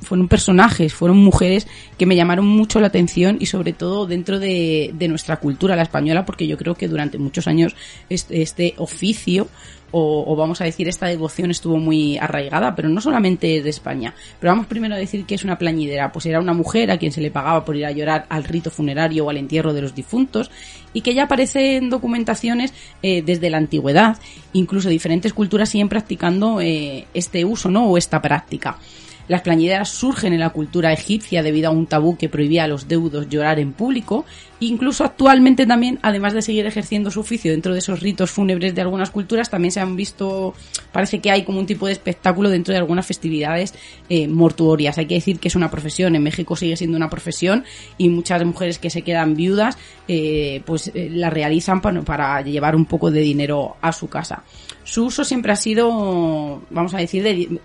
[0.02, 4.92] fueron personajes, fueron mujeres que me llamaron mucho la atención y sobre todo dentro de,
[4.94, 7.76] de nuestra cultura, la española, porque yo creo que durante muchos años
[8.10, 9.48] este, este oficio
[9.92, 14.14] o, o vamos a decir esta devoción estuvo muy arraigada, pero no solamente de España.
[14.40, 17.12] Pero vamos primero a decir que es una plañidera, pues era una mujer a quien
[17.12, 19.96] se le pagaba por ir a llorar al rito funerario o al entierro de los
[19.96, 20.52] difuntos
[20.94, 24.18] y que ya aparece en documentaciones eh, desde la antigüedad,
[24.54, 27.88] incluso diferentes culturas siguen practicando eh, este uso, ¿no?
[27.88, 28.78] O esta práctica.
[29.28, 32.88] Las plañideras surgen en la cultura egipcia debido a un tabú que prohibía a los
[32.88, 34.26] deudos llorar en público.
[34.60, 38.82] Incluso actualmente también, además de seguir ejerciendo su oficio dentro de esos ritos fúnebres de
[38.82, 40.54] algunas culturas, también se han visto,
[40.92, 43.74] parece que hay como un tipo de espectáculo dentro de algunas festividades
[44.10, 44.98] eh, mortuorias.
[44.98, 47.66] Hay que decir que es una profesión, en México sigue siendo una profesión
[47.98, 52.76] y muchas mujeres que se quedan viudas, eh, pues eh, la realizan para, para llevar
[52.76, 54.44] un poco de dinero a su casa.
[54.84, 57.60] Su uso siempre ha sido, vamos a decir, de,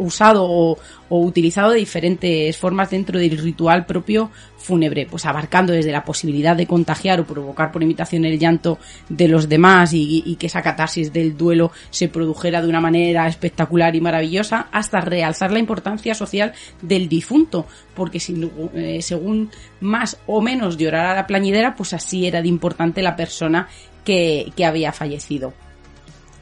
[0.00, 6.04] usado o, utilizado de diferentes formas dentro del ritual propio fúnebre, pues abarcando desde la
[6.04, 10.62] posibilidad de contagiar o provocar por imitación el llanto de los demás y, que esa
[10.62, 16.14] catarsis del duelo se produjera de una manera espectacular y maravillosa, hasta realzar la importancia
[16.14, 18.20] social del difunto, porque
[18.74, 23.68] eh, según más o menos llorara la plañidera, pues así era de importante la persona
[24.04, 25.52] que había fallecido.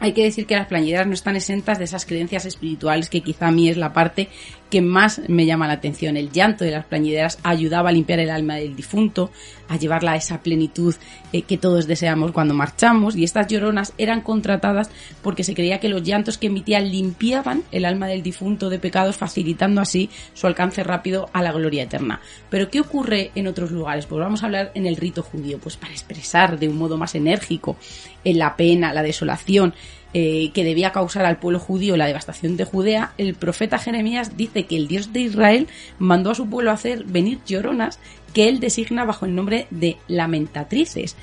[0.00, 3.48] Hay que decir que las plañideras no están exentas de esas creencias espirituales que quizá
[3.48, 4.28] a mí es la parte
[4.70, 6.16] que más me llama la atención.
[6.16, 9.30] El llanto de las plañideras ayudaba a limpiar el alma del difunto,
[9.68, 10.94] a llevarla a esa plenitud
[11.32, 14.90] eh, que todos deseamos cuando marchamos y estas lloronas eran contratadas
[15.22, 19.16] porque se creía que los llantos que emitían limpiaban el alma del difunto de pecados
[19.16, 22.20] facilitando así su alcance rápido a la gloria eterna.
[22.50, 24.06] Pero ¿qué ocurre en otros lugares?
[24.06, 27.14] Pues vamos a hablar en el rito judío, pues para expresar de un modo más
[27.14, 27.76] enérgico
[28.24, 29.74] en la pena, la desolación,
[30.14, 34.66] eh, que debía causar al pueblo judío la devastación de Judea, el profeta Jeremías dice
[34.66, 35.68] que el Dios de Israel
[35.98, 37.98] mandó a su pueblo hacer venir lloronas
[38.32, 41.16] que él designa bajo el nombre de lamentatrices.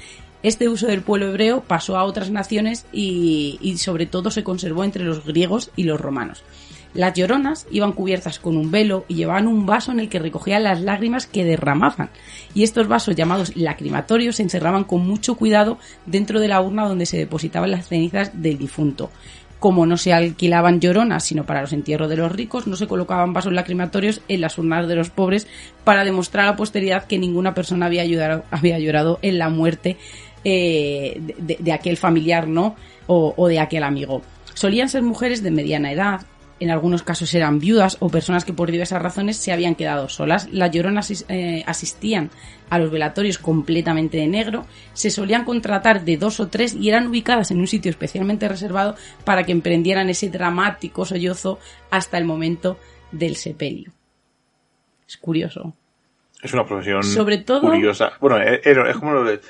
[0.43, 5.03] Este uso del pueblo hebreo pasó a otras naciones y sobre todo se conservó entre
[5.03, 6.43] los griegos y los romanos.
[6.95, 10.63] Las lloronas iban cubiertas con un velo y llevaban un vaso en el que recogían
[10.63, 12.09] las lágrimas que derramaban.
[12.53, 17.05] Y estos vasos llamados lacrimatorios se encerraban con mucho cuidado dentro de la urna donde
[17.05, 19.11] se depositaban las cenizas del difunto.
[19.59, 23.33] Como no se alquilaban lloronas, sino para los entierros de los ricos, no se colocaban
[23.33, 25.47] vasos lacrimatorios en las urnas de los pobres
[25.83, 29.97] para demostrar a la posteridad que ninguna persona había, llorado, en la muerte
[30.45, 32.75] eh, de, aquel familiar, ¿no?
[33.07, 34.21] O de aquel amigo.
[34.53, 36.21] Solían ser mujeres de mediana edad,
[36.59, 40.47] en algunos casos eran viudas o personas que por diversas razones se habían quedado solas.
[40.51, 42.29] Las lloronas eh, asistían
[42.69, 47.07] a los velatorios completamente de negro, se solían contratar de dos o tres y eran
[47.07, 51.59] ubicadas en un sitio especialmente reservado para que emprendieran ese dramático sollozo
[51.91, 52.79] hasta el momento
[53.11, 53.91] del sepelio.
[55.07, 55.73] Es curioso.
[56.41, 58.13] Es una profesión Sobre todo- curiosa.
[58.19, 59.41] Bueno, es, es como, lo de-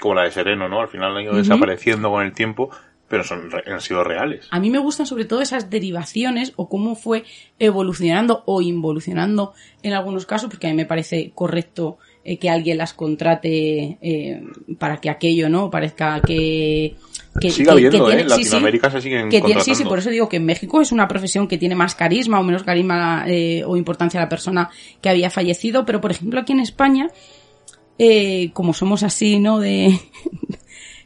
[0.00, 0.80] como la de Sereno, ¿no?
[0.80, 2.70] Al final han ido desapareciendo con el tiempo,
[3.08, 4.46] pero son, han sido reales.
[4.50, 7.24] A mí me gustan sobre todo esas derivaciones o cómo fue
[7.58, 12.78] evolucionando o involucionando en algunos casos, porque a mí me parece correcto eh, que alguien
[12.78, 14.42] las contrate eh,
[14.78, 16.96] para que aquello no parezca que
[17.40, 18.14] que, Sigue que- habiendo, ¿eh?
[18.22, 20.46] En sí, sí, Latinoamérica se siguen que tiene- sí, sí, por eso digo que en
[20.46, 24.22] México es una profesión que tiene más carisma o menos carisma eh, o importancia a
[24.24, 24.70] la persona
[25.02, 27.10] que había fallecido, pero por ejemplo aquí en España,
[27.98, 29.58] eh, como somos así, ¿no?
[29.60, 30.00] De,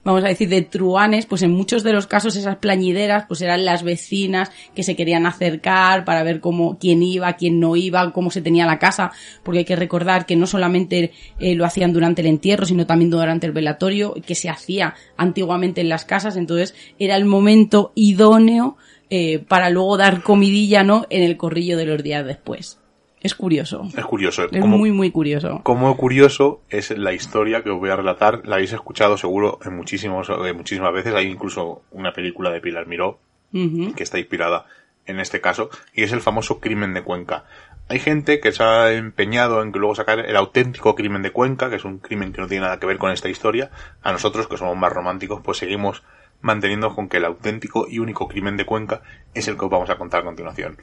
[0.05, 3.65] vamos a decir, de truanes, pues en muchos de los casos esas plañideras, pues eran
[3.65, 8.31] las vecinas que se querían acercar para ver cómo, quién iba, quién no iba, cómo
[8.31, 12.23] se tenía la casa, porque hay que recordar que no solamente eh, lo hacían durante
[12.23, 16.75] el entierro, sino también durante el velatorio, que se hacía antiguamente en las casas, entonces
[16.99, 18.77] era el momento idóneo
[19.11, 21.07] eh, para luego dar comidilla, ¿no?
[21.11, 22.80] En el corrillo de los días después.
[23.20, 23.88] Es curioso.
[23.96, 24.44] Es curioso.
[24.50, 25.61] Es como, muy, muy curioso.
[25.62, 28.42] como curioso es la historia que os voy a relatar.
[28.46, 31.14] La habéis escuchado seguro en muchísimos, eh, muchísimas veces.
[31.14, 33.18] Hay incluso una película de Pilar Miró
[33.52, 34.66] que está inspirada
[35.06, 37.44] en este caso, y es el famoso crimen de Cuenca.
[37.88, 41.68] Hay gente que se ha empeñado en que luego sacar el auténtico crimen de Cuenca,
[41.68, 43.70] que es un crimen que no tiene nada que ver con esta historia.
[44.02, 46.04] A nosotros, que somos más románticos, pues seguimos
[46.40, 49.02] manteniendo con que el auténtico y único crimen de Cuenca
[49.35, 50.78] es el que os vamos a contar a continuación.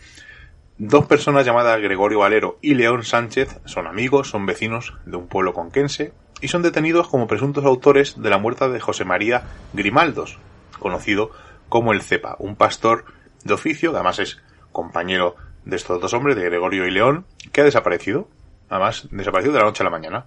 [0.80, 5.52] Dos personas llamadas Gregorio Valero y León Sánchez son amigos, son vecinos de un pueblo
[5.52, 9.42] conquense y son detenidos como presuntos autores de la muerte de José María
[9.74, 10.38] Grimaldos,
[10.78, 11.32] conocido
[11.68, 13.06] como el Cepa, un pastor
[13.44, 14.40] de oficio, que además es
[14.72, 15.36] compañero
[15.66, 18.30] de estos dos hombres, de Gregorio y León, que ha desaparecido.
[18.70, 20.26] Además, desaparecido de la noche a la mañana.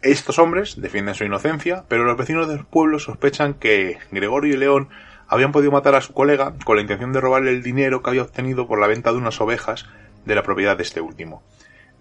[0.00, 4.88] Estos hombres defienden su inocencia, pero los vecinos del pueblo sospechan que Gregorio y León
[5.32, 8.20] habían podido matar a su colega con la intención de robarle el dinero que había
[8.20, 9.86] obtenido por la venta de unas ovejas
[10.26, 11.42] de la propiedad de este último.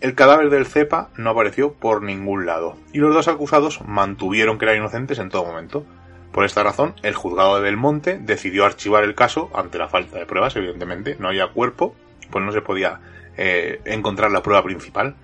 [0.02, 4.66] El cadáver del cepa no apareció por ningún lado, y los dos acusados mantuvieron que
[4.66, 5.86] eran inocentes en todo momento.
[6.34, 10.26] Por esta razón, el juzgado de Belmonte decidió archivar el caso ante la falta de
[10.26, 11.96] pruebas, evidentemente, no había cuerpo,
[12.32, 13.00] pues no se podía
[13.38, 15.16] eh, encontrar la prueba principal.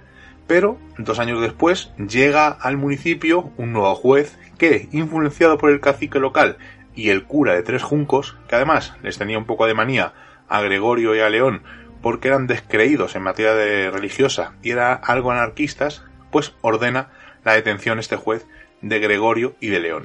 [0.47, 6.19] Pero, dos años después, llega al municipio un nuevo juez que, influenciado por el cacique
[6.19, 6.57] local
[6.97, 10.13] y el cura de Tres Juncos, que además les tenía un poco de manía
[10.49, 11.61] a Gregorio y a León
[12.01, 17.09] porque eran descreídos en materia de religiosa y eran algo anarquistas, pues ordena
[17.43, 18.45] la detención este juez
[18.81, 20.03] de Gregorio y de León.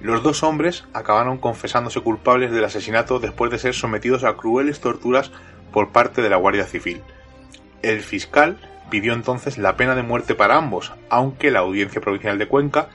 [0.00, 5.30] Los dos hombres acabaron confesándose culpables del asesinato después de ser sometidos a crueles torturas
[5.72, 7.02] por parte de la Guardia Civil.
[7.82, 12.48] El fiscal pidió entonces la pena de muerte para ambos, aunque la Audiencia Provincial de
[12.48, 12.88] Cuenca,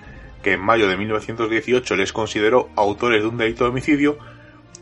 [0.45, 4.19] que en mayo de 1918 les consideró autores de un delito de homicidio,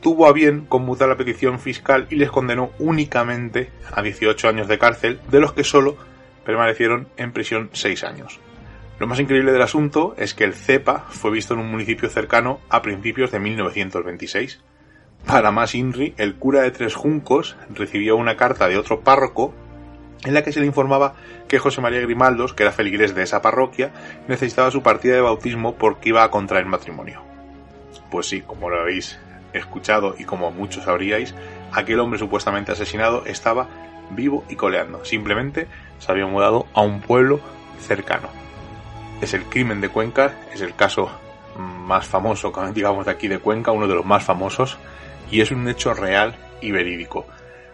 [0.02, 4.78] tuvo a bien conmutar la petición fiscal y les condenó únicamente a 18 años de
[4.78, 5.96] cárcel, de los que solo
[6.44, 8.42] permanecieron en prisión 6 años.
[9.00, 12.60] Lo más increíble del asunto es que el CEPA fue visto en un municipio cercano
[12.68, 14.60] a principios de 1926.
[15.26, 19.54] Para más INRI, el cura de Tres Juncos recibió una carta de otro párroco
[20.26, 21.16] en la que se le informaba
[21.48, 23.92] que José María Grimaldos, que era feligrés de esa parroquia,
[24.28, 27.22] necesitaba su partida de bautismo porque iba a contraer matrimonio.
[28.10, 29.20] Pues sí, como lo habéis
[29.54, 31.36] escuchado y como muchos sabríais,
[31.72, 33.68] aquel hombre supuestamente asesinado estaba
[34.12, 35.04] vivo y coleando.
[35.06, 35.68] Simplemente
[36.00, 37.40] se había mudado a un pueblo
[37.80, 38.30] cercano.
[39.22, 41.10] Es el crimen de Cuenca, es el caso
[41.58, 44.78] más famoso, digamos, de aquí de Cuenca, uno de los más famosos,
[45.32, 47.26] y es un hecho real y verídico.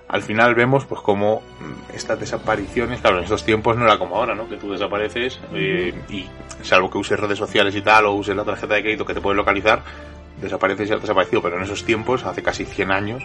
[0.10, 4.18] Al final vemos pues como mm, estas desapariciones, claro, en esos tiempos no era como
[4.18, 4.50] ahora, ¿no?
[4.50, 6.28] Que tú desapareces eh, y
[6.64, 9.22] salvo que uses redes sociales y tal o uses la tarjeta de crédito que te
[9.22, 9.84] puede localizar,
[10.42, 13.24] desapareces y has desaparecido, pero en esos tiempos, hace casi 100 años,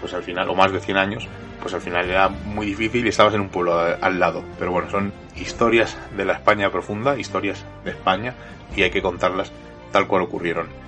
[0.00, 1.28] pues al final, o más de 100 años,
[1.60, 4.42] pues al final era muy difícil y estabas en un pueblo al lado.
[4.58, 8.34] Pero bueno, son historias de la España profunda, historias de España,
[8.74, 9.52] y hay que contarlas
[9.92, 10.81] tal cual ocurrieron.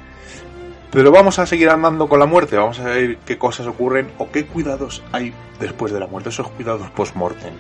[0.95, 4.31] Pero vamos a seguir andando con la muerte, vamos a ver qué cosas ocurren o
[4.31, 7.53] qué cuidados hay después de la muerte, esos cuidados post-mortem.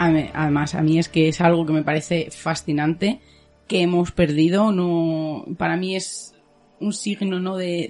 [0.00, 3.20] Además, a mí es que es algo que me parece fascinante,
[3.68, 6.34] que hemos perdido, no, para mí es
[6.80, 7.56] un signo ¿no?
[7.56, 7.86] de,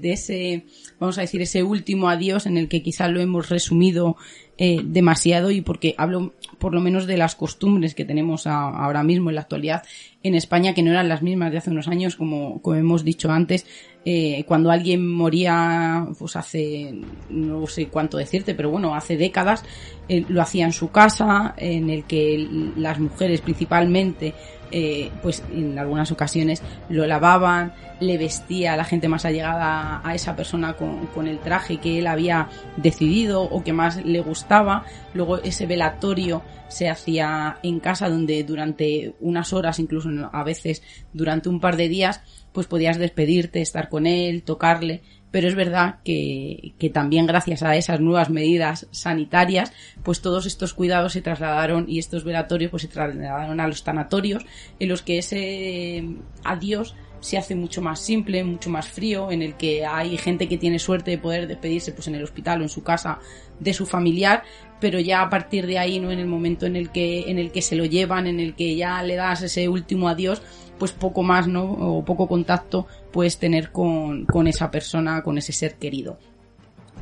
[0.00, 0.64] de, ese,
[0.98, 4.16] vamos a decir, ese último adiós en el que quizá lo hemos resumido
[4.60, 9.30] eh, demasiado y porque hablo por lo menos de las costumbres que tenemos ahora mismo
[9.30, 9.84] en la actualidad
[10.24, 13.30] en España que no eran las mismas de hace unos años como, como hemos dicho
[13.30, 13.66] antes.
[14.04, 16.94] Eh, cuando alguien moría pues hace
[17.30, 19.64] no sé cuánto decirte pero bueno hace décadas
[20.08, 24.34] eh, lo hacía en su casa en el que las mujeres principalmente
[24.70, 30.14] eh, pues en algunas ocasiones lo lavaban, le vestía a la gente más allegada a
[30.14, 34.84] esa persona con, el traje que él había decidido o que más le gustaba.
[35.14, 41.48] Luego ese velatorio se hacía en casa donde durante unas horas, incluso a veces durante
[41.48, 42.20] un par de días,
[42.52, 47.76] pues podías despedirte, estar con él, tocarle pero es verdad que, que, también gracias a
[47.76, 52.88] esas nuevas medidas sanitarias, pues todos estos cuidados se trasladaron y estos velatorios pues se
[52.88, 54.44] trasladaron a los tanatorios,
[54.78, 56.04] en los que ese
[56.44, 60.58] adiós se hace mucho más simple, mucho más frío, en el que hay gente que
[60.58, 63.18] tiene suerte de poder despedirse pues en el hospital o en su casa
[63.58, 64.44] de su familiar,
[64.80, 67.50] pero ya a partir de ahí, no en el momento en el que en el
[67.50, 70.42] que se lo llevan, en el que ya le das ese último adiós,
[70.78, 71.64] pues poco más, ¿no?
[71.64, 76.18] O poco contacto puedes tener con, con esa persona, con ese ser querido.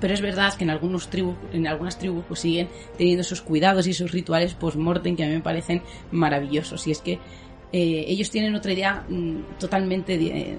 [0.01, 3.87] Pero es verdad que en algunos tribus, en algunas tribus pues siguen teniendo esos cuidados
[3.87, 6.87] y esos rituales post-mortem que a mí me parecen maravillosos.
[6.87, 7.19] Y es que
[7.73, 10.59] eh, ellos tienen otra idea mm, totalmente eh,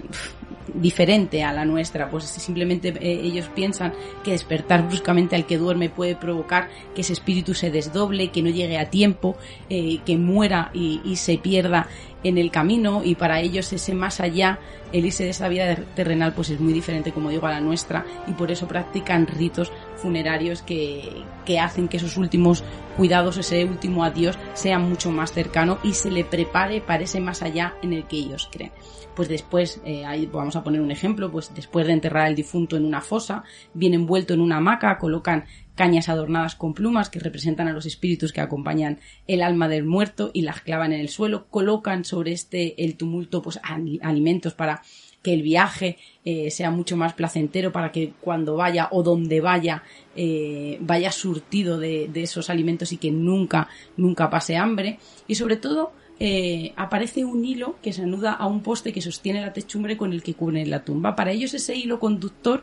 [0.73, 5.89] diferente a la nuestra, pues simplemente eh, ellos piensan que despertar bruscamente al que duerme
[5.89, 9.37] puede provocar que ese espíritu se desdoble, que no llegue a tiempo,
[9.69, 11.87] que muera y, y, se pierda
[12.23, 14.59] en el camino y para ellos ese más allá,
[14.91, 18.05] el irse de esa vida terrenal pues es muy diferente como digo a la nuestra
[18.27, 22.63] y por eso practican ritos funerarios que, que hacen que esos últimos
[22.97, 27.41] cuidados, ese último adiós sea mucho más cercano y se le prepare para ese más
[27.41, 28.71] allá en el que ellos creen.
[29.15, 32.77] Pues después, eh, ahí vamos a poner un ejemplo, pues después de enterrar al difunto
[32.77, 37.67] en una fosa, viene envuelto en una hamaca, colocan cañas adornadas con plumas que representan
[37.67, 41.47] a los espíritus que acompañan el alma del muerto y las clavan en el suelo,
[41.49, 43.59] colocan sobre este el tumulto pues
[44.01, 44.81] alimentos para
[45.21, 49.83] que el viaje eh, sea mucho más placentero para que cuando vaya o donde vaya
[50.15, 55.91] eh, vaya surtido de, esos alimentos y que nunca nunca pase hambre y sobre todo
[56.19, 60.13] eh, aparece un hilo que se anuda a un poste que sostiene la techumbre con
[60.13, 62.61] el que cubren la tumba para ellos ese hilo conductor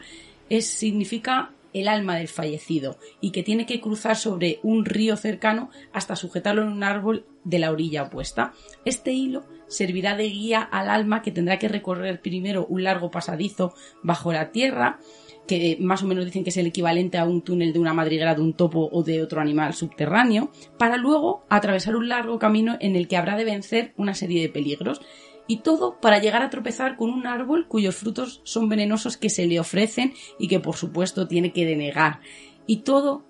[0.48, 5.70] es significa el alma del fallecido y que tiene que cruzar sobre un río cercano
[5.92, 8.54] hasta sujetarlo en un árbol de la orilla opuesta.
[8.84, 13.74] Este hilo servirá de guía al alma que tendrá que recorrer primero un largo pasadizo
[14.02, 14.98] bajo la tierra,
[15.46, 18.34] que más o menos dicen que es el equivalente a un túnel de una madriguera
[18.34, 22.96] de un topo o de otro animal subterráneo, para luego atravesar un largo camino en
[22.96, 25.00] el que habrá de vencer una serie de peligros.
[25.46, 29.46] Y todo para llegar a tropezar con un árbol cuyos frutos son venenosos que se
[29.46, 32.20] le ofrecen y que por supuesto tiene que denegar.
[32.66, 33.26] Y todo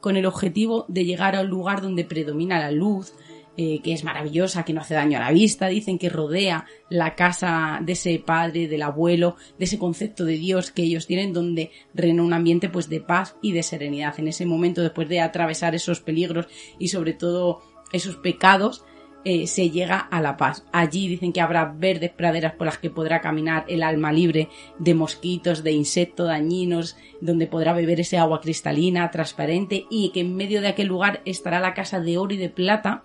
[0.00, 3.14] con el objetivo de llegar a un lugar donde predomina la luz,
[3.56, 7.14] eh, que es maravillosa, que no hace daño a la vista, dicen que rodea la
[7.14, 11.70] casa de ese padre, del abuelo, de ese concepto de Dios que ellos tienen, donde
[11.94, 14.18] reina un ambiente pues de paz y de serenidad.
[14.18, 16.48] En ese momento, después de atravesar esos peligros
[16.78, 18.84] y sobre todo esos pecados,
[19.28, 20.64] eh, se llega a la paz.
[20.70, 24.48] Allí dicen que habrá verdes praderas por las que podrá caminar el alma libre
[24.78, 30.36] de mosquitos, de insectos dañinos, donde podrá beber ese agua cristalina, transparente, y que en
[30.36, 33.02] medio de aquel lugar estará la casa de oro y de plata,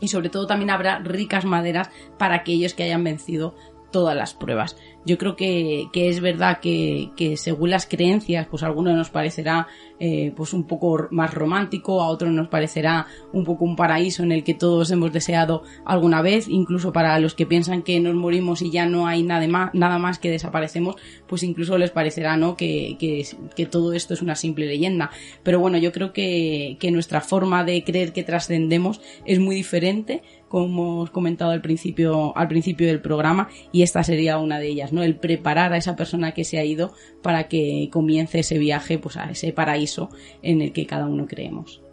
[0.00, 3.54] y sobre todo también habrá ricas maderas para aquellos que hayan vencido
[3.90, 4.76] todas las pruebas.
[5.06, 9.08] Yo creo que, que es verdad que, que, según las creencias, pues a algunos nos
[9.08, 9.66] parecerá
[9.98, 14.32] eh, pues un poco más romántico, a otros nos parecerá un poco un paraíso en
[14.32, 18.60] el que todos hemos deseado alguna vez, incluso para los que piensan que nos morimos
[18.60, 22.56] y ya no hay nada más, nada más que desaparecemos, pues incluso les parecerá ¿no?
[22.56, 23.26] que, que,
[23.56, 25.10] que todo esto es una simple leyenda.
[25.42, 30.22] Pero bueno, yo creo que, que nuestra forma de creer que trascendemos es muy diferente
[30.50, 34.92] como hemos comentado al principio, al principio del programa, y esta sería una de ellas,
[34.92, 35.04] ¿no?
[35.04, 36.92] El preparar a esa persona que se ha ido
[37.22, 40.10] para que comience ese viaje, pues a ese paraíso
[40.42, 41.84] en el que cada uno creemos.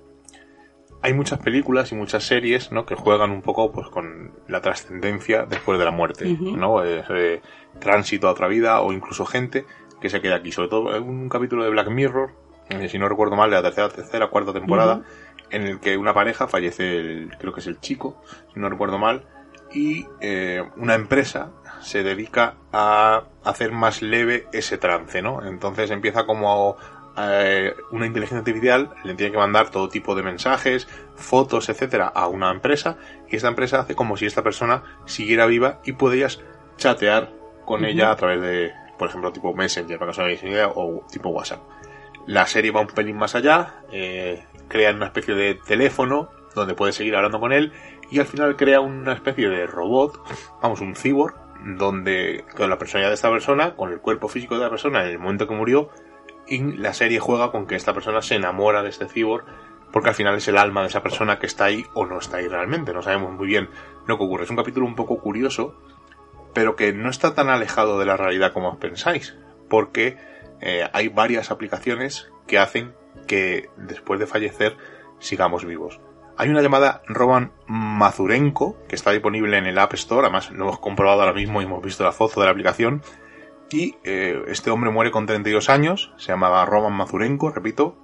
[1.03, 2.87] Hay muchas películas y muchas series, ¿no?
[2.87, 6.83] Que juegan un poco, pues, con la trascendencia después de la muerte, ¿no?
[6.83, 7.41] Eh,
[7.79, 9.65] tránsito a otra vida o incluso gente
[10.01, 10.51] que se queda aquí.
[10.51, 12.31] Sobre todo en un capítulo de Black Mirror,
[12.69, 15.03] eh, si no recuerdo mal, de la tercera, tercera, cuarta temporada,
[15.49, 18.21] en el que una pareja fallece, el, creo que es el chico,
[18.53, 19.23] si no recuerdo mal,
[19.71, 25.45] y eh, una empresa se dedica a hacer más leve ese trance, ¿no?
[25.45, 26.77] Entonces empieza como
[27.17, 32.27] eh, una inteligencia artificial le tiene que mandar todo tipo de mensajes, fotos, etcétera, a
[32.27, 32.97] una empresa
[33.29, 36.39] y esta empresa hace como si esta persona siguiera viva y podías
[36.77, 37.31] chatear
[37.65, 41.05] con ella a través de, por ejemplo, tipo Messenger, para que os hagáis idea, o
[41.11, 41.59] tipo WhatsApp.
[42.25, 46.95] La serie va un pelín más allá, eh, crean una especie de teléfono donde puedes
[46.95, 47.73] seguir hablando con él
[48.09, 50.21] y al final crea una especie de robot,
[50.61, 51.35] vamos, un cyborg,
[51.77, 55.11] donde con la personalidad de esta persona, con el cuerpo físico de la persona en
[55.11, 55.89] el momento que murió,
[56.47, 59.45] y la serie juega con que esta persona se enamora de este cyborg
[59.91, 62.37] porque al final es el alma de esa persona que está ahí o no está
[62.37, 63.69] ahí realmente, no sabemos muy bien
[64.05, 64.43] lo que ocurre.
[64.43, 65.75] Es un capítulo un poco curioso,
[66.53, 69.35] pero que no está tan alejado de la realidad como pensáis,
[69.69, 70.17] porque
[70.61, 72.93] eh, hay varias aplicaciones que hacen
[73.27, 74.77] que después de fallecer
[75.19, 75.99] sigamos vivos.
[76.39, 80.79] Hay una llamada Roman Mazurenko que está disponible en el App Store, además lo hemos
[80.79, 83.01] comprobado ahora mismo y hemos visto la foto de la aplicación.
[83.71, 87.97] Y eh, este hombre muere con 32 años, se llamaba Roman Mazurenko, repito,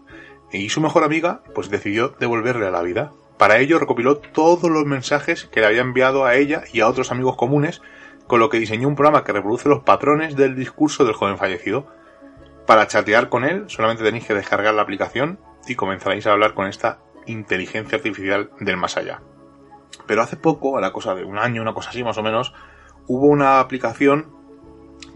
[0.52, 3.14] y su mejor amiga pues decidió devolverle a la vida.
[3.38, 7.12] Para ello recopiló todos los mensajes que le había enviado a ella y a otros
[7.12, 7.82] amigos comunes,
[8.28, 11.88] con lo que diseñó un programa que reproduce los patrones del discurso del joven fallecido.
[12.66, 16.68] Para chatear con él solamente tenéis que descargar la aplicación y comenzaréis a hablar con
[16.68, 19.22] esta inteligencia artificial del más allá.
[20.06, 22.54] Pero hace poco, a la cosa de un año, una cosa así más o menos,
[23.08, 24.28] hubo una aplicación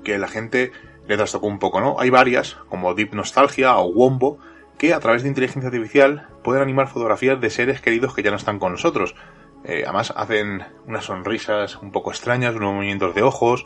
[0.04, 0.72] que la gente
[1.08, 2.00] le trastocó un poco, ¿no?
[2.00, 4.40] Hay varias, como Deep Nostalgia o Wombo,
[4.78, 8.38] que a través de inteligencia artificial pueden animar fotografías de seres queridos que ya no
[8.38, 9.16] están con nosotros.
[9.64, 13.66] Eh, además hacen unas sonrisas un poco extrañas, unos movimientos de ojos,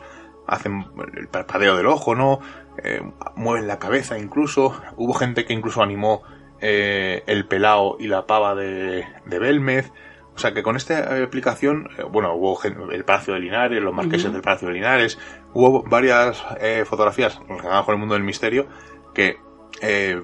[0.52, 0.86] hacen
[1.16, 2.40] el parpadeo del ojo, ¿no?
[2.82, 3.02] Eh,
[3.36, 4.80] mueven la cabeza incluso.
[4.96, 6.22] Hubo gente que incluso animó
[6.60, 9.92] eh, el pelao y la pava de, de Belmez.
[10.34, 14.32] O sea que con esta aplicación, eh, bueno, hubo el Palacio de Linares, los marqueses
[14.32, 15.18] del Palacio de Linares,
[15.52, 16.42] hubo varias
[16.86, 18.66] fotografías relacionadas con el mundo del misterio
[19.14, 19.38] que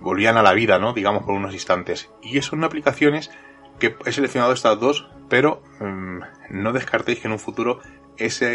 [0.01, 0.93] volvían a la vida, ¿no?
[0.93, 2.11] Digamos por unos instantes.
[2.22, 3.31] Y son aplicaciones
[3.79, 6.20] que he seleccionado estas dos, pero mm,
[6.51, 7.81] no descartéis que en un futuro
[8.19, 8.47] esa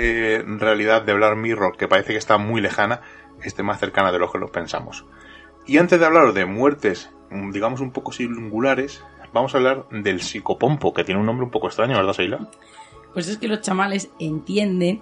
[0.45, 3.01] realidad de Black Mirror, que parece que está muy lejana,
[3.41, 5.05] esté más cercana de lo que lo pensamos.
[5.65, 7.09] Y antes de hablar de muertes,
[7.51, 9.03] digamos un poco singulares,
[9.33, 12.49] vamos a hablar del psicopompo, que tiene un nombre un poco extraño, ¿verdad, Seila?
[13.13, 15.01] Pues es que los chamales entienden,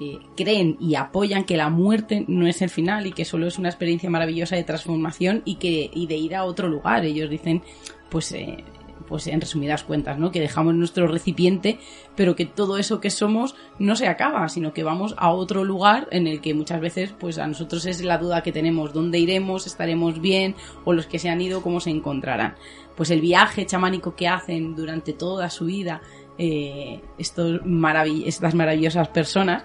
[0.00, 3.58] eh, creen y apoyan que la muerte no es el final y que solo es
[3.58, 7.04] una experiencia maravillosa de transformación y que y de ir a otro lugar.
[7.04, 7.62] Ellos dicen,
[8.08, 8.64] pues eh,
[9.10, 10.30] pues en resumidas cuentas, ¿no?
[10.30, 11.80] Que dejamos nuestro recipiente,
[12.14, 16.06] pero que todo eso que somos no se acaba, sino que vamos a otro lugar
[16.12, 19.66] en el que muchas veces, pues a nosotros es la duda que tenemos, ¿dónde iremos?
[19.66, 20.54] ¿Estaremos bien?
[20.84, 22.54] O los que se han ido, ¿cómo se encontrarán?
[22.96, 26.00] Pues el viaje chamánico que hacen durante toda su vida
[26.38, 27.60] eh, estos
[28.24, 29.64] estas maravillosas personas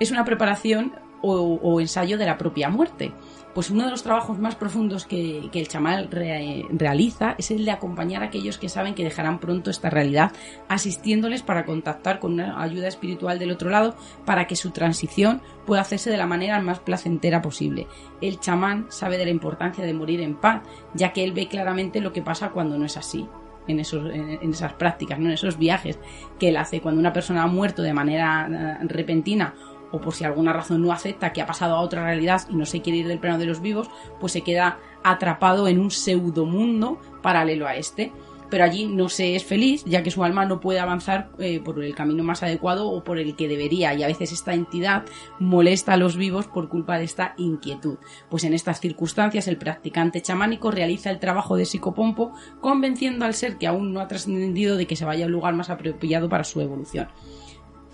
[0.00, 3.12] es una preparación o ensayo de la propia muerte
[3.56, 8.22] pues uno de los trabajos más profundos que, el chamal realiza es el de acompañar
[8.22, 10.32] a aquellos que saben que dejarán pronto esta realidad,
[10.68, 13.96] asistiéndoles para contactar con una ayuda espiritual del otro lado
[14.26, 17.86] para que su transición pueda hacerse de la manera más placentera posible.
[18.20, 20.60] El chamán sabe de la importancia de morir en paz,
[20.92, 23.26] ya que él ve claramente lo que pasa cuando no es así.
[23.68, 25.26] En, esos, en, esas prácticas, ¿no?
[25.26, 25.98] en esos viajes
[26.38, 29.54] que él hace cuando una persona ha muerto de manera eh, repentina
[29.96, 32.66] o por si alguna razón no acepta que ha pasado a otra realidad y no
[32.66, 33.88] se quiere ir del plano de los vivos,
[34.20, 38.12] pues se queda atrapado en un pseudomundo paralelo a este.
[38.48, 41.82] Pero allí no se es feliz, ya que su alma no puede avanzar eh, por
[41.82, 45.04] el camino más adecuado o por el que debería, y a veces esta entidad
[45.40, 47.98] molesta a los vivos por culpa de esta inquietud.
[48.30, 53.58] Pues en estas circunstancias el practicante chamánico realiza el trabajo de psicopompo, convenciendo al ser
[53.58, 56.60] que aún no ha trascendido de que se vaya al lugar más apropiado para su
[56.60, 57.08] evolución.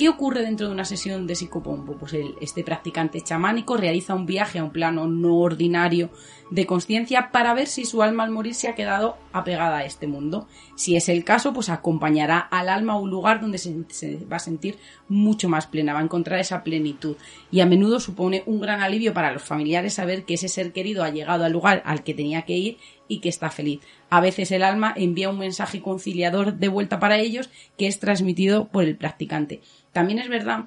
[0.03, 1.93] ¿Qué ocurre dentro de una sesión de psicopompo?
[1.93, 6.11] Pues este practicante chamánico realiza un viaje a un plano no ordinario
[6.51, 10.09] de conciencia para ver si su alma al morir se ha quedado apegada a este
[10.09, 10.49] mundo.
[10.75, 14.41] Si es el caso, pues acompañará al alma a un lugar donde se va a
[14.41, 14.77] sentir
[15.09, 17.15] mucho más plena, va a encontrar esa plenitud.
[17.53, 21.05] Y a menudo supone un gran alivio para los familiares saber que ese ser querido
[21.05, 22.79] ha llegado al lugar al que tenía que ir
[23.13, 23.81] y que está feliz.
[24.09, 28.69] A veces el alma envía un mensaje conciliador de vuelta para ellos que es transmitido
[28.69, 29.61] por el practicante.
[29.93, 30.65] También es verdad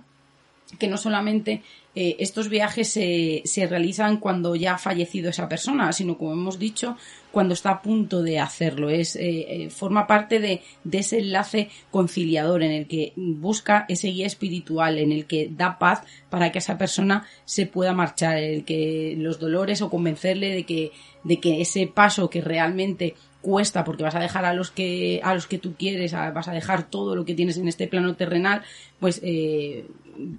[0.77, 1.63] que no solamente
[1.95, 6.59] eh, estos viajes se, se, realizan cuando ya ha fallecido esa persona, sino como hemos
[6.59, 6.97] dicho,
[7.31, 8.89] cuando está a punto de hacerlo.
[8.89, 14.09] Es, eh, eh, forma parte de, de, ese enlace conciliador en el que busca ese
[14.09, 18.65] guía espiritual, en el que da paz para que esa persona se pueda marchar, el
[18.65, 20.91] que los dolores o convencerle de que,
[21.23, 23.15] de que ese paso que realmente
[23.45, 26.51] cuesta porque vas a dejar a los que a los que tú quieres vas a
[26.51, 28.63] dejar todo lo que tienes en este plano terrenal
[28.99, 29.85] pues eh,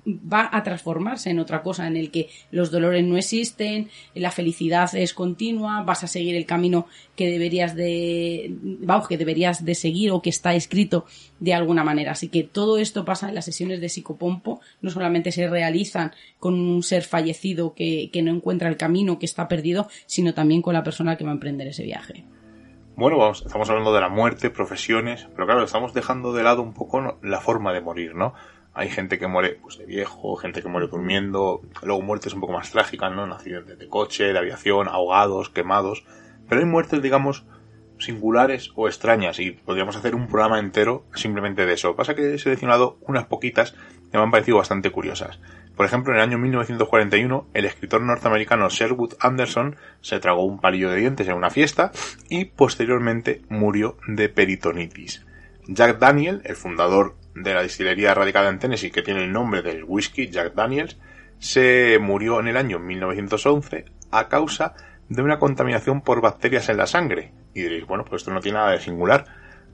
[0.06, 4.94] va a transformarse en otra cosa en el que los dolores no existen la felicidad
[4.94, 10.10] es continua vas a seguir el camino que deberías de vamos que deberías de seguir
[10.10, 11.06] o que está escrito
[11.40, 15.32] de alguna manera así que todo esto pasa en las sesiones de psicopompo no solamente
[15.32, 19.88] se realizan con un ser fallecido que, que no encuentra el camino que está perdido
[20.06, 22.24] sino también con la persona que va a emprender ese viaje
[22.96, 26.72] bueno, vamos, estamos hablando de la muerte, profesiones, pero claro, estamos dejando de lado un
[26.72, 28.32] poco la forma de morir, ¿no?
[28.76, 32.52] Hay gente que muere pues, de viejo, gente que muere durmiendo, luego muertes un poco
[32.52, 33.24] más trágicas, ¿no?
[33.24, 36.04] En accidentes de coche, de aviación, ahogados, quemados.
[36.46, 37.46] Pero hay muertes, digamos,
[37.98, 41.96] singulares o extrañas y podríamos hacer un programa entero simplemente de eso.
[41.96, 43.72] Pasa que he seleccionado unas poquitas
[44.12, 45.40] que me han parecido bastante curiosas.
[45.74, 50.90] Por ejemplo, en el año 1941, el escritor norteamericano Sherwood Anderson se tragó un palillo
[50.90, 51.92] de dientes en una fiesta
[52.28, 55.24] y posteriormente murió de peritonitis.
[55.66, 59.84] Jack Daniel, el fundador de la distillería radicada en Tennessee que tiene el nombre del
[59.84, 60.98] whisky Jack Daniels,
[61.38, 64.74] se murió en el año 1911 a causa
[65.08, 67.32] de una contaminación por bacterias en la sangre.
[67.54, 69.26] Y diréis, bueno, pues esto no tiene nada de singular.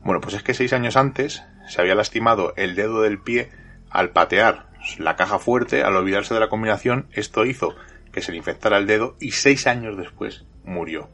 [0.03, 3.51] Bueno, pues es que seis años antes se había lastimado el dedo del pie
[3.91, 4.67] al patear
[4.99, 7.77] la caja fuerte, al olvidarse de la combinación, esto hizo
[8.11, 11.09] que se le infectara el dedo y seis años después murió.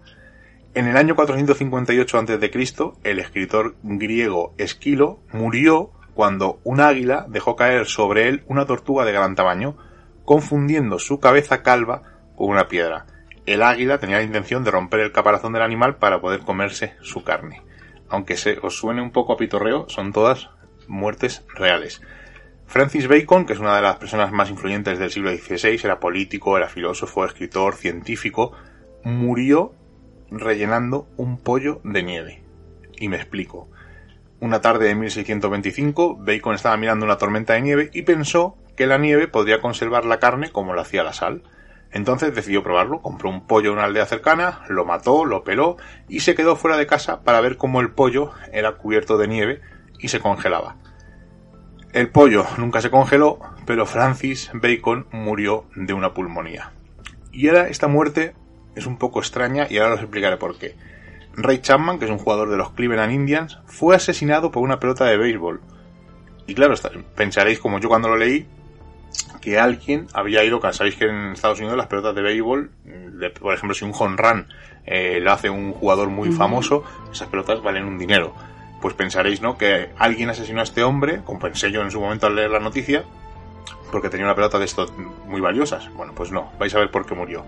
[0.75, 7.87] En el año 458 a.C., el escritor griego Esquilo murió cuando un águila dejó caer
[7.87, 9.77] sobre él una tortuga de gran tamaño,
[10.25, 12.03] confundiendo su cabeza calva
[12.35, 13.07] con una piedra.
[13.47, 17.23] El águila tenía la intención de romper el caparazón del animal para poder comerse su
[17.23, 17.63] carne.
[18.09, 20.51] Aunque se os suene un poco a pitorreo, son todas
[20.89, 22.03] muertes reales.
[22.67, 26.57] Francis Bacon, que es una de las personas más influyentes del siglo XVI, era político,
[26.57, 28.55] era filósofo, escritor, científico,
[29.05, 29.73] murió
[30.33, 32.43] rellenando un pollo de nieve.
[32.99, 33.69] Y me explico.
[34.41, 38.97] Una tarde de 1625, Bacon estaba mirando una tormenta de nieve y pensó que la
[38.97, 41.43] nieve podría conservar la carne como lo hacía la sal.
[41.91, 45.77] Entonces decidió probarlo, compró un pollo en una aldea cercana, lo mató, lo peló
[46.09, 49.61] y se quedó fuera de casa para ver cómo el pollo era cubierto de nieve
[49.99, 50.77] y se congelaba.
[51.93, 56.73] El pollo nunca se congeló, pero Francis Bacon murió de una pulmonía.
[57.33, 58.35] Y ahora esta muerte
[58.77, 60.77] es un poco extraña y ahora os explicaré por qué.
[61.43, 65.05] Ray Chapman, que es un jugador de los Cleveland Indians, fue asesinado por una pelota
[65.05, 65.61] de béisbol.
[66.47, 66.75] Y claro,
[67.15, 68.47] pensaréis, como yo cuando lo leí,
[69.41, 72.71] que alguien había ido, sabéis que en Estados Unidos las pelotas de béisbol,
[73.41, 74.47] por ejemplo, si un home run
[74.87, 78.35] eh, lo hace un jugador muy famoso, esas pelotas valen un dinero
[78.81, 79.59] pues pensaréis, ¿no?
[79.59, 82.61] Que alguien asesinó a este hombre, como pensé yo en su momento al leer la
[82.61, 83.05] noticia,
[83.91, 84.93] porque tenía una pelota de estos
[85.27, 85.93] muy valiosas.
[85.95, 87.45] Bueno, pues no, vais a ver por qué murió.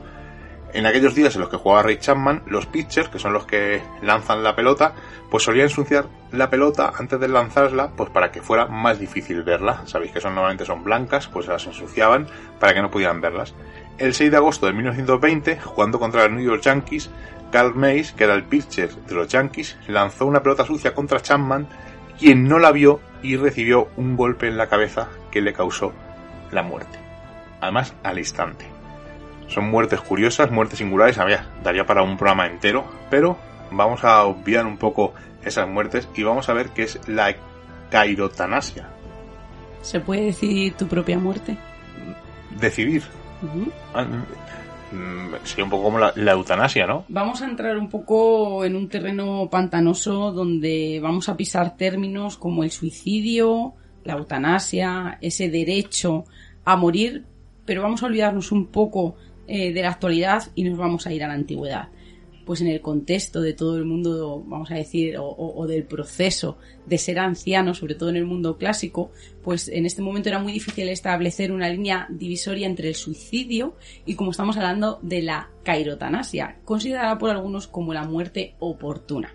[0.73, 3.83] En aquellos días en los que jugaba Ray Chapman, los pitchers, que son los que
[4.03, 4.95] lanzan la pelota,
[5.31, 9.83] pues solían ensuciar la pelota antes de lanzarla, pues para que fuera más difícil verla.
[9.87, 12.27] Sabéis que son normalmente son blancas, pues las ensuciaban
[12.59, 13.55] para que no pudieran verlas.
[13.99, 17.11] El 6 de agosto de 1920, jugando contra los New York Yankees,
[17.51, 21.69] Carl Mays, que era el pitcher de los Yankees, lanzó una pelota sucia contra Chapman,
[22.19, 25.93] quien no la vio y recibió un golpe en la cabeza que le causó
[26.53, 26.99] la muerte.
[27.61, 28.80] Además, al instante.
[29.51, 33.37] Son muertes curiosas, muertes singulares, había, daría para un programa entero, pero
[33.71, 35.13] vamos a obviar un poco
[35.45, 37.35] esas muertes y vamos a ver qué es la
[37.91, 38.89] cairotanasia.
[39.83, 41.57] ¿Se puede decidir tu propia muerte?
[42.61, 43.03] Decidir.
[45.45, 47.05] Sería un poco como la, eutanasia, ¿no?
[47.09, 52.65] Vamos a entrar un poco en un terreno pantanoso donde vamos a pisar términos como
[52.65, 53.75] el suicidio,
[54.05, 56.25] la eutanasia, ese derecho
[56.65, 57.25] a morir,
[57.65, 59.17] pero vamos a olvidarnos un poco
[59.53, 61.89] eh, de la actualidad y nos vamos a ir a la antigüedad.
[62.47, 66.99] pues en el contexto de todo el mundo, vamos a decir, o, del proceso de
[66.99, 69.11] ser anciano, sobre todo en el mundo clásico,
[69.43, 73.77] pues en este momento era muy difícil establecer una línea divisoria entre el suicidio
[74.07, 79.35] y como estamos hablando de la cairotanasia, considerada por algunos como la muerte oportuna.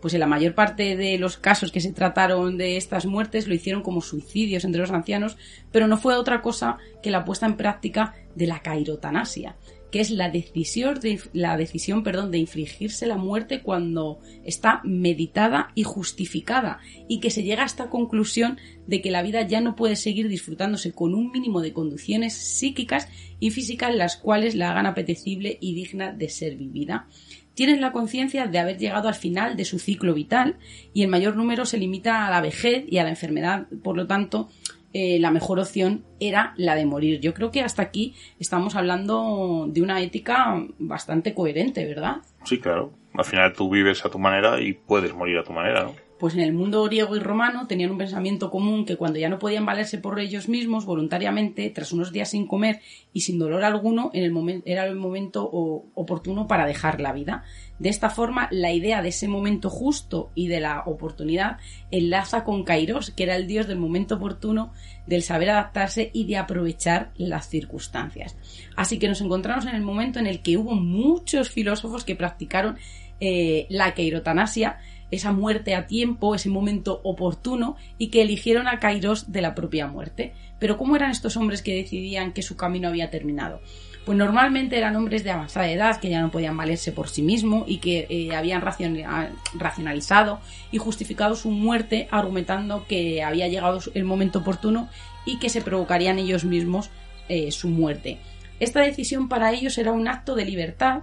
[0.00, 3.54] Pues en la mayor parte de los casos que se trataron de estas muertes lo
[3.54, 5.36] hicieron como suicidios entre los ancianos,
[5.72, 9.56] pero no fue otra cosa que la puesta en práctica de la cairotanasia
[9.90, 15.70] que es la decisión, de, la decisión perdón, de infligirse la muerte cuando está meditada
[15.74, 19.76] y justificada y que se llega a esta conclusión de que la vida ya no
[19.76, 23.08] puede seguir disfrutándose con un mínimo de condiciones psíquicas
[23.38, 27.06] y físicas las cuales la hagan apetecible y digna de ser vivida.
[27.54, 30.56] Tienen la conciencia de haber llegado al final de su ciclo vital
[30.92, 34.06] y el mayor número se limita a la vejez y a la enfermedad, por lo
[34.06, 34.50] tanto,
[34.92, 37.20] eh, la mejor opción era la de morir.
[37.20, 42.18] Yo creo que hasta aquí estamos hablando de una ética bastante coherente, ¿verdad?
[42.44, 42.92] Sí, claro.
[43.14, 46.05] Al final tú vives a tu manera y puedes morir a tu manera, ¿no?
[46.18, 49.38] Pues en el mundo griego y romano tenían un pensamiento común que cuando ya no
[49.38, 52.80] podían valerse por ellos mismos voluntariamente, tras unos días sin comer
[53.12, 57.44] y sin dolor alguno, en el era el momento oportuno para dejar la vida.
[57.78, 61.58] De esta forma, la idea de ese momento justo y de la oportunidad
[61.90, 64.72] enlaza con Kairos, que era el dios del momento oportuno,
[65.06, 68.36] del saber adaptarse y de aprovechar las circunstancias.
[68.76, 72.78] Así que nos encontramos en el momento en el que hubo muchos filósofos que practicaron
[73.20, 74.78] eh, la keirotanasia,
[75.10, 79.86] esa muerte a tiempo, ese momento oportuno, y que eligieron a Kairos de la propia
[79.86, 80.34] muerte.
[80.58, 83.60] Pero ¿cómo eran estos hombres que decidían que su camino había terminado?
[84.06, 87.64] Pues normalmente eran hombres de avanzada edad que ya no podían valerse por sí mismos
[87.66, 90.38] y que eh, habían racionalizado
[90.70, 94.88] y justificado su muerte argumentando que había llegado el momento oportuno
[95.24, 96.90] y que se provocarían ellos mismos
[97.28, 98.18] eh, su muerte.
[98.60, 101.02] Esta decisión para ellos era un acto de libertad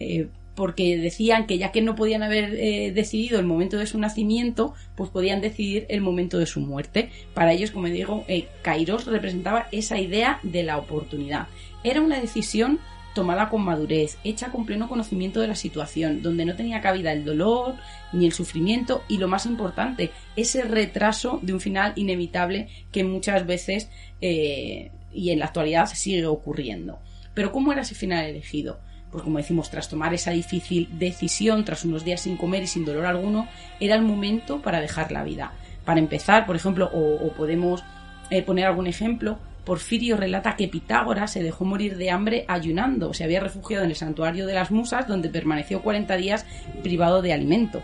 [0.00, 0.28] eh,
[0.58, 4.74] porque decían que ya que no podían haber eh, decidido el momento de su nacimiento,
[4.96, 7.10] pues podían decidir el momento de su muerte.
[7.32, 11.46] Para ellos, como digo, eh, Kairos representaba esa idea de la oportunidad.
[11.84, 12.80] Era una decisión
[13.14, 17.24] tomada con madurez, hecha con pleno conocimiento de la situación, donde no tenía cabida el
[17.24, 17.76] dolor
[18.12, 23.46] ni el sufrimiento y lo más importante, ese retraso de un final inevitable que muchas
[23.46, 23.90] veces
[24.20, 26.98] eh, y en la actualidad sigue ocurriendo.
[27.32, 28.80] Pero ¿cómo era ese final elegido?
[29.10, 32.84] Pues como decimos, tras tomar esa difícil decisión, tras unos días sin comer y sin
[32.84, 33.48] dolor alguno,
[33.80, 35.52] era el momento para dejar la vida.
[35.84, 37.82] Para empezar, por ejemplo, o, podemos
[38.30, 43.24] eh, poner algún ejemplo, Porfirio relata que Pitágoras se dejó morir de hambre ayunando, se
[43.24, 46.46] había refugiado en el santuario de las musas, donde permaneció 40 días
[46.82, 47.82] privado de alimento.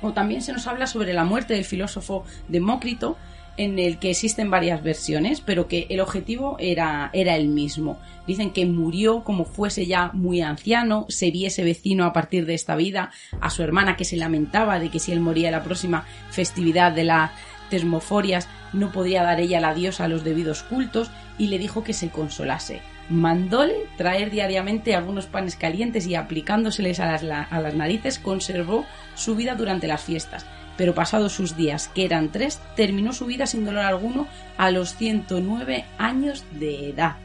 [0.00, 3.16] O también se nos habla sobre la muerte del filósofo Demócrito,
[3.56, 7.98] en el que existen varias versiones, pero que el objetivo era, era el mismo.
[8.26, 12.76] Dicen que murió como fuese ya muy anciano, se viese vecino a partir de esta
[12.76, 16.06] vida, a su hermana que se lamentaba de que si él moría en la próxima
[16.30, 17.30] festividad de las
[17.72, 22.10] Tesmoforias no podía dar ella la diosa los debidos cultos y le dijo que se
[22.10, 22.82] consolase.
[23.08, 28.84] Mandóle traer diariamente algunos panes calientes y aplicándoseles a las, a las narices conservó
[29.14, 30.46] su vida durante las fiestas
[30.76, 34.96] pero pasados sus días, que eran tres, terminó su vida sin dolor alguno a los
[34.96, 37.16] 109 años de edad.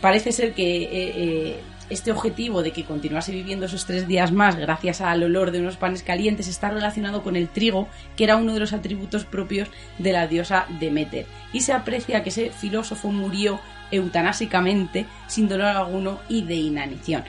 [0.00, 4.56] Parece ser que eh, eh, este objetivo de que continuase viviendo esos tres días más
[4.56, 8.54] gracias al olor de unos panes calientes está relacionado con el trigo, que era uno
[8.54, 9.68] de los atributos propios
[9.98, 11.26] de la diosa Demeter.
[11.52, 17.24] Y se aprecia que ese filósofo murió eutanásicamente, sin dolor alguno y de inanición.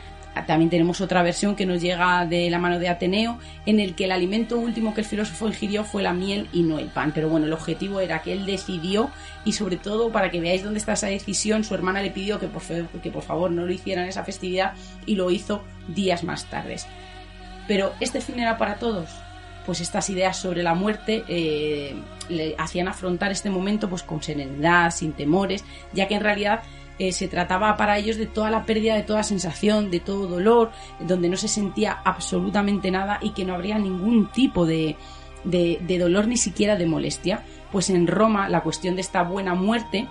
[0.46, 4.06] También tenemos otra versión que nos llega de la mano de Ateneo, en el que
[4.06, 7.12] el alimento último que el filósofo ingirió fue la miel y no el pan.
[7.14, 9.10] Pero bueno, el objetivo era que él decidió
[9.46, 12.48] y sobre todo para que veáis dónde está esa decisión, su hermana le pidió que
[12.48, 14.74] por, que por favor no lo hiciera en esa festividad
[15.06, 16.78] y lo hizo días más tarde.
[17.68, 19.10] Pero este fin era para todos.
[19.66, 21.94] Pues estas ideas sobre la muerte eh,
[22.30, 26.62] le hacían afrontar este momento pues con serenidad, sin temores, ya que en realidad
[27.00, 30.72] eh, se trataba para ellos de toda la pérdida de toda sensación, de todo dolor,
[31.00, 34.96] donde no se sentía absolutamente nada y que no habría ningún tipo de,
[35.44, 37.44] de dolor ni siquiera de molestia.
[37.72, 40.08] Pues en Roma la cuestión de esta buena muerte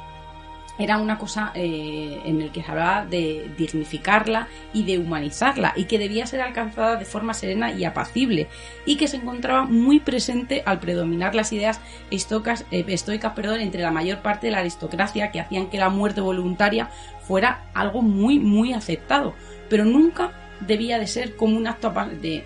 [0.78, 5.84] era una cosa eh, en el que se hablaba de dignificarla y de humanizarla y
[5.84, 8.48] que debía ser alcanzada de forma serena y apacible
[8.84, 13.82] y que se encontraba muy presente al predominar las ideas estoicas, eh, estoicas perdón, entre
[13.82, 16.90] la mayor parte de la aristocracia que hacían que la muerte voluntaria
[17.22, 19.34] fuera algo muy muy aceptado.
[19.68, 22.44] Pero nunca debía de ser como un acto de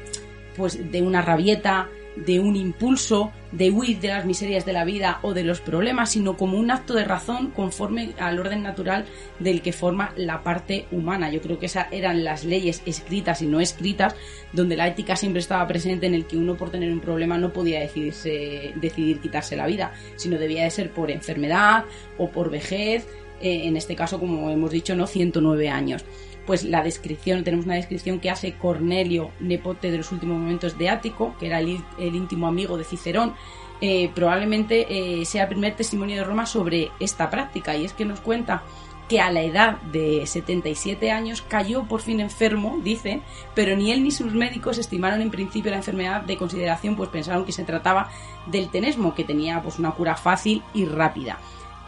[0.56, 5.18] pues de una rabieta de un impulso de huir de las miserias de la vida
[5.22, 9.06] o de los problemas, sino como un acto de razón conforme al orden natural
[9.38, 11.30] del que forma la parte humana.
[11.30, 14.14] Yo creo que esas eran las leyes escritas y no escritas,
[14.52, 17.52] donde la ética siempre estaba presente en el que uno por tener un problema no
[17.52, 21.84] podía decidirse, decidir quitarse la vida, sino debía de ser por enfermedad
[22.18, 23.06] o por vejez,
[23.40, 26.04] eh, en este caso, como hemos dicho, no 109 años
[26.50, 30.88] pues la descripción, tenemos una descripción que hace Cornelio, nepote de los últimos momentos de
[30.88, 33.34] Ático, que era el, íntimo amigo de Cicerón,
[33.80, 38.04] eh, probablemente eh, sea el primer testimonio de Roma sobre esta práctica, y es que
[38.04, 38.64] nos cuenta
[39.08, 43.20] que a la edad de 77 años cayó por fin enfermo, dice,
[43.54, 47.44] pero ni él ni sus médicos estimaron en principio la enfermedad de consideración, pues pensaron
[47.44, 48.10] que se trataba
[48.46, 51.38] del tenesmo, que tenía pues una cura fácil y rápida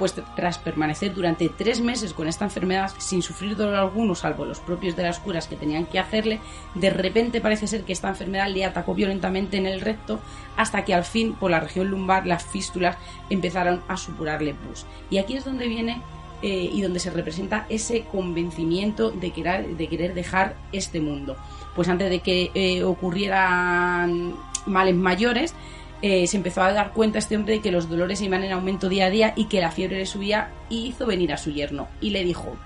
[0.02, 4.58] pues tras permanecer durante tres meses con esta enfermedad sin sufrir dolor alguno, salvo los
[4.58, 6.40] propios de las curas que tenían que hacerle,
[6.74, 10.18] de repente parece ser que esta enfermedad le atacó violentamente en el recto
[10.56, 12.96] hasta que al fin por la región lumbar las fístulas
[13.30, 14.86] empezaron a supurarle pus.
[15.08, 16.02] Y aquí es donde viene
[16.42, 21.36] eh, y donde se representa ese convencimiento de querer, de querer dejar este mundo.
[21.76, 24.34] Pues antes de que eh, ocurrieran
[24.66, 25.54] males mayores,
[26.02, 28.88] eh, se empezó a dar cuenta este hombre de que los dolores iban en aumento
[28.88, 31.88] día a día y que la fiebre le subía y hizo venir a su yerno.
[32.00, 32.56] Y le dijo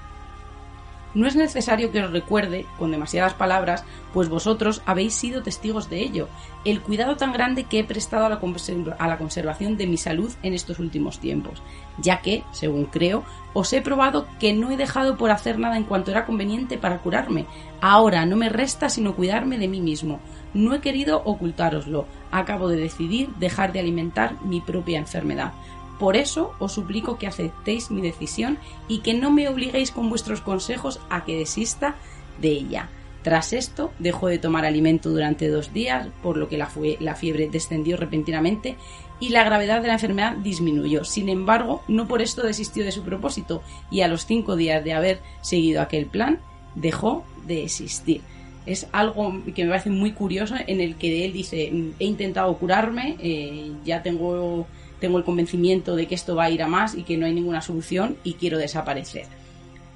[1.16, 6.02] no es necesario que os recuerde con demasiadas palabras, pues vosotros habéis sido testigos de
[6.02, 6.28] ello,
[6.66, 10.78] el cuidado tan grande que he prestado a la, conservación de mi salud en estos
[10.78, 11.62] últimos tiempos,
[11.96, 15.84] ya que, según creo, os he probado que no he dejado por hacer nada en
[15.84, 17.46] cuanto era conveniente para curarme.
[17.80, 20.20] Ahora no me resta sino cuidarme de mí mismo.
[20.52, 22.06] No he querido ocultároslo.
[22.30, 25.52] Acabo de decidir dejar de alimentar mi propia enfermedad.
[25.98, 30.40] Por eso os suplico que aceptéis mi decisión y que no me obliguéis con vuestros
[30.40, 31.96] consejos a que desista
[32.40, 32.90] de ella.
[33.22, 36.70] Tras esto, dejó de tomar alimento durante dos días, por lo que la,
[37.00, 38.76] la, fiebre descendió repentinamente
[39.18, 41.02] y la gravedad de la enfermedad disminuyó.
[41.02, 44.92] Sin embargo, no por esto desistió de su propósito y a los cinco días de
[44.92, 46.38] haber seguido aquel plan,
[46.76, 48.20] dejó de existir.
[48.64, 53.16] Es algo que me parece muy curioso en el que él dice, he intentado curarme,
[53.18, 54.68] eh, ya tengo
[55.00, 57.34] tengo el convencimiento de que esto va a ir a más y que no hay
[57.34, 59.26] ninguna solución y quiero desaparecer.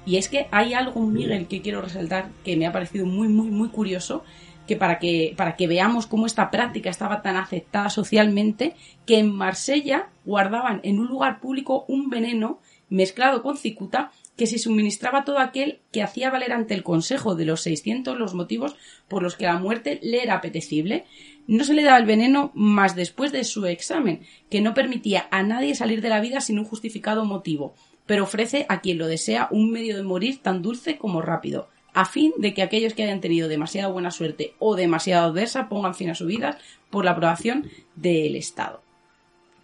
[0.05, 3.49] Y es que hay algo, Miguel, que quiero resaltar que me ha parecido muy, muy,
[3.49, 4.23] muy curioso,
[4.67, 8.75] que para que, para que veamos cómo esta práctica estaba tan aceptada socialmente,
[9.05, 14.57] que en Marsella guardaban en un lugar público un veneno mezclado con cicuta que se
[14.57, 18.75] suministraba todo aquel que hacía valer ante el Consejo de los 600 los motivos
[19.07, 21.05] por los que la muerte le era apetecible.
[21.47, 25.43] No se le daba el veneno más después de su examen, que no permitía a
[25.43, 27.73] nadie salir de la vida sin un justificado motivo,
[28.05, 32.05] pero ofrece a quien lo desea un medio de morir tan dulce como rápido, a
[32.05, 36.09] fin de que aquellos que hayan tenido demasiada buena suerte o demasiado adversa pongan fin
[36.09, 36.57] a su vida
[36.89, 38.81] por la aprobación del Estado.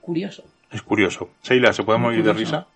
[0.01, 0.43] Curioso.
[0.71, 1.29] Es curioso.
[1.43, 2.67] Sheila, ¿se puede morir de risa?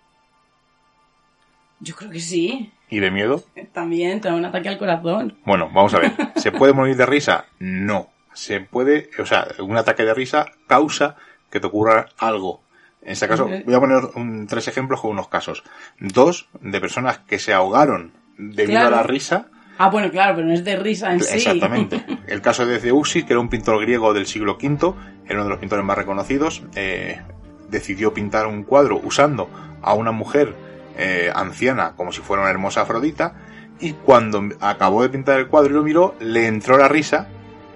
[1.80, 2.70] Yo creo que sí.
[2.88, 3.42] ¿Y de miedo?
[3.72, 5.36] También, te da un ataque al corazón.
[5.44, 6.12] Bueno, vamos a ver.
[6.36, 7.46] ¿Se puede morir de risa?
[7.58, 8.08] No.
[8.34, 11.16] Se puede, o sea, un ataque de risa causa
[11.50, 12.62] que te ocurra algo.
[13.02, 14.02] En este caso, voy a poner
[14.48, 15.64] tres ejemplos con unos casos.
[15.98, 19.48] Dos de personas que se ahogaron debido a la risa.
[19.78, 21.34] Ah, bueno, claro, pero no es de risa en sí.
[21.34, 22.04] Exactamente.
[22.26, 24.94] El caso de Zeusi, que era un pintor griego del siglo V,
[25.26, 27.20] era uno de los pintores más reconocidos, eh,
[27.68, 29.48] decidió pintar un cuadro usando
[29.82, 30.54] a una mujer
[30.96, 33.34] eh, anciana como si fuera una hermosa Afrodita
[33.80, 37.28] y cuando acabó de pintar el cuadro y lo miró, le entró la risa,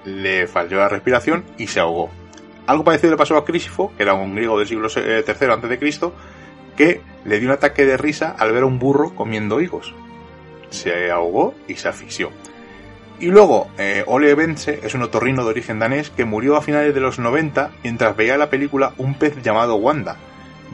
[0.06, 2.10] le falló la respiración y se ahogó.
[2.66, 6.14] Algo parecido le pasó a Crisifo, que era un griego del siglo III eh, Cristo,
[6.76, 9.94] que le dio un ataque de risa al ver a un burro comiendo higos.
[10.70, 12.30] Se ahogó y se asfixió.
[13.20, 16.94] Y luego, eh, Ole Bense es un otorrino de origen danés que murió a finales
[16.94, 20.18] de los 90 mientras veía la película Un pez llamado Wanda,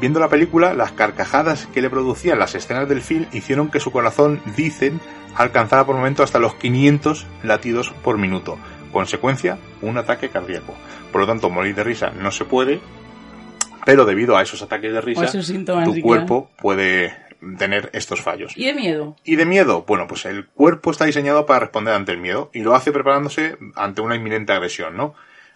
[0.01, 3.93] Viendo la película, las carcajadas que le producían las escenas del film hicieron que su
[3.93, 5.01] corazón, dicen,
[5.37, 8.59] alcanzara por momento hasta los 500 latidos por minuto.
[8.93, 10.75] Consecuencia, un ataque cardíaco.
[11.11, 12.81] Por lo tanto, morir de risa no se puede,
[13.85, 15.27] pero debido a esos ataques de risa,
[15.85, 17.15] tu cuerpo puede
[17.59, 18.57] tener estos fallos.
[18.57, 19.17] ¿Y de miedo?
[19.25, 19.85] ¿Y de miedo?
[19.87, 23.57] Bueno, pues el cuerpo está diseñado para responder ante el miedo y lo hace preparándose
[23.75, 25.15] ante una inminente agresión, ¿no?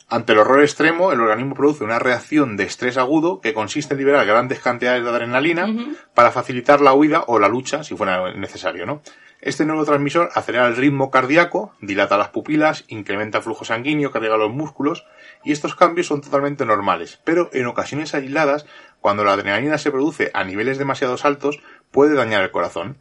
[0.09, 3.99] Ante el horror extremo, el organismo produce una reacción de estrés agudo que consiste en
[3.99, 5.67] liberar grandes cantidades de adrenalina
[6.15, 9.03] para facilitar la huida o la lucha si fuera necesario, ¿no?
[9.41, 14.53] Este neurotransmisor acelera el ritmo cardíaco, dilata las pupilas, incrementa el flujo sanguíneo, carga los
[14.53, 15.07] músculos,
[15.45, 18.67] y estos cambios son totalmente normales, pero en ocasiones aisladas,
[19.01, 21.61] cuando la adrenalina se produce a niveles demasiado altos,
[21.91, 22.99] puede dañar el corazón.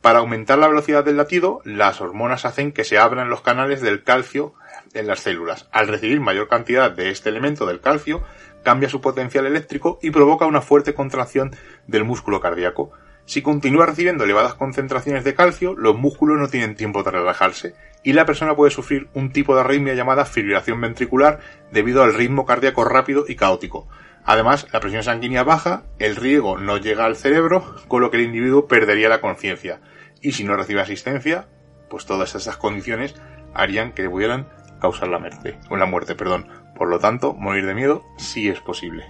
[0.00, 4.02] Para aumentar la velocidad del latido, las hormonas hacen que se abran los canales del
[4.02, 4.54] calcio
[4.94, 5.68] en las células.
[5.70, 8.22] Al recibir mayor cantidad de este elemento del calcio,
[8.62, 11.54] cambia su potencial eléctrico y provoca una fuerte contracción
[11.86, 12.92] del músculo cardíaco.
[13.26, 18.12] Si continúa recibiendo elevadas concentraciones de calcio, los músculos no tienen tiempo de relajarse y
[18.12, 21.40] la persona puede sufrir un tipo de arritmia llamada fibrilación ventricular
[21.72, 23.88] debido al ritmo cardíaco rápido y caótico.
[24.24, 28.24] Además, la presión sanguínea baja, el riego no llega al cerebro, con lo que el
[28.24, 29.80] individuo perdería la conciencia.
[30.20, 31.48] Y si no recibe asistencia,
[31.88, 33.14] pues todas estas condiciones
[33.54, 34.48] harían que pudieran
[34.80, 36.46] causar la muerte, o la muerte, perdón.
[36.74, 39.04] Por lo tanto, morir de miedo sí es posible.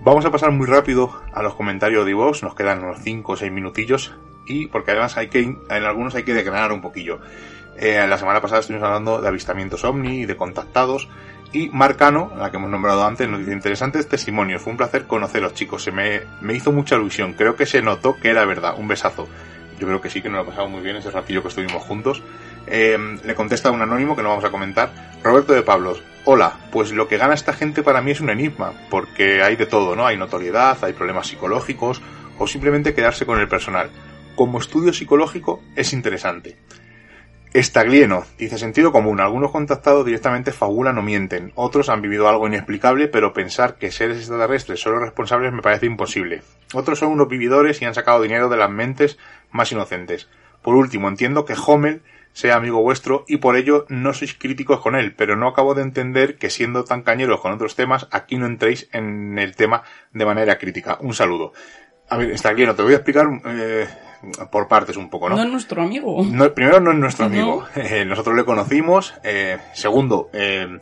[0.00, 3.36] Vamos a pasar muy rápido a los comentarios de vos, nos quedan unos 5 o
[3.36, 4.14] 6 minutillos
[4.46, 7.20] y porque además hay que en algunos hay que declarar un poquillo.
[7.76, 11.08] Eh, la semana pasada estuvimos hablando de avistamientos ovni y de contactados
[11.52, 14.60] y Marcano, la que hemos nombrado antes, nos dice interesantes testimonios.
[14.60, 15.82] Fue un placer conoceros, chicos.
[15.82, 17.34] Se me, me hizo mucha ilusión.
[17.34, 18.74] Creo que se notó que era verdad.
[18.76, 19.28] Un besazo.
[19.78, 21.82] Yo creo que sí, que nos lo ha pasado muy bien ese ratillo que estuvimos
[21.82, 22.22] juntos.
[22.66, 24.92] Eh, le contesta un anónimo que no vamos a comentar.
[25.22, 26.02] Roberto de Pablos.
[26.24, 29.66] Hola, pues lo que gana esta gente para mí es un enigma, porque hay de
[29.66, 30.06] todo, ¿no?
[30.06, 32.02] Hay notoriedad, hay problemas psicológicos,
[32.38, 33.90] o simplemente quedarse con el personal.
[34.34, 36.56] Como estudio psicológico es interesante.
[37.54, 39.20] Estaglieno, dice sentido común.
[39.20, 41.52] Algunos contactados directamente fabulan o mienten.
[41.54, 45.86] Otros han vivido algo inexplicable, pero pensar que seres extraterrestres son los responsables me parece
[45.86, 46.42] imposible.
[46.74, 49.16] Otros son unos vividores y han sacado dinero de las mentes
[49.52, 50.28] más inocentes.
[50.60, 52.02] Por último, entiendo que Hommel
[52.36, 55.80] sea amigo vuestro y por ello no sois críticos con él, pero no acabo de
[55.80, 60.26] entender que siendo tan cañeros con otros temas, aquí no entréis en el tema de
[60.26, 60.98] manera crítica.
[61.00, 61.54] Un saludo.
[62.10, 63.88] A ver, Estaglieno, te voy a explicar eh,
[64.52, 65.36] por partes un poco, ¿no?
[65.36, 66.22] No es nuestro amigo.
[66.30, 67.64] No, primero, no es nuestro amigo.
[67.74, 69.14] Eh, nosotros le conocimos.
[69.24, 70.78] Eh, segundo, eh,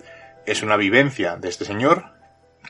[0.47, 2.07] es una vivencia de este señor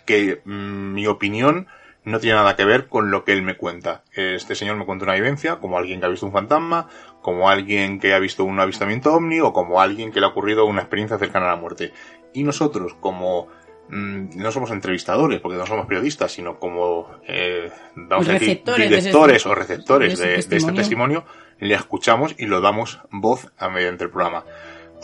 [0.05, 1.69] que, mm, mi opinión,
[2.05, 4.03] no tiene nada que ver con lo que él me cuenta.
[4.13, 6.89] Este señor me cuenta una vivencia como alguien que ha visto un fantasma,
[7.23, 10.67] como alguien que ha visto un avistamiento ovni o como alguien que le ha ocurrido
[10.67, 11.93] una experiencia cercana a la muerte.
[12.35, 13.49] Y nosotros, como
[13.89, 18.91] mm, no somos entrevistadores, porque no somos periodistas, sino como, eh, vamos a decir, Receptores
[18.91, 20.81] de ese- directores o receptores de de, este testimonio.
[20.81, 21.25] testimonio,
[21.61, 24.45] le escuchamos y lo damos voz a mediante el programa.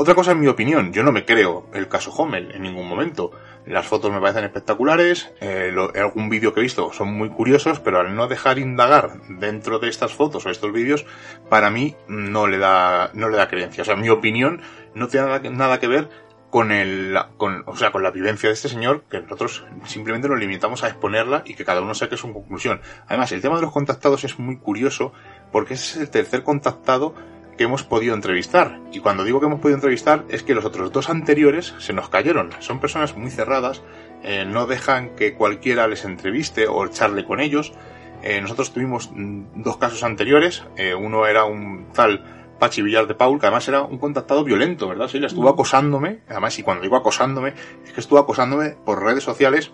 [0.00, 3.32] Otra cosa en mi opinión, yo no me creo el caso Hommel en ningún momento.
[3.66, 8.00] Las fotos me parecen espectaculares, eh, algún vídeo que he visto son muy curiosos, pero
[8.00, 11.04] al no dejar indagar dentro de estas fotos o estos vídeos,
[11.50, 13.82] para mí no le da, no le da creencia.
[13.82, 14.62] O sea, mi opinión
[14.94, 16.08] no tiene nada, que- nada que ver
[16.48, 20.38] con el, con, o sea, con la vivencia de este señor, que nosotros simplemente nos
[20.38, 22.80] limitamos a exponerla y que cada uno saque su conclusión.
[23.06, 25.12] Además, el tema de los contactados es muy curioso
[25.52, 27.14] porque ese es el tercer contactado
[27.60, 28.80] que hemos podido entrevistar.
[28.90, 32.08] Y cuando digo que hemos podido entrevistar es que los otros dos anteriores se nos
[32.08, 32.52] cayeron.
[32.60, 33.82] Son personas muy cerradas,
[34.22, 37.74] eh, no dejan que cualquiera les entreviste o charle con ellos.
[38.22, 40.64] Eh, nosotros tuvimos mm, dos casos anteriores.
[40.78, 42.24] Eh, uno era un tal
[42.58, 45.08] Pachi Villar de Paul, que además era un contactado violento, ¿verdad?
[45.08, 46.20] Sí, le estuvo acosándome.
[46.30, 47.52] Además, y cuando digo acosándome,
[47.84, 49.70] es que estuvo acosándome por redes sociales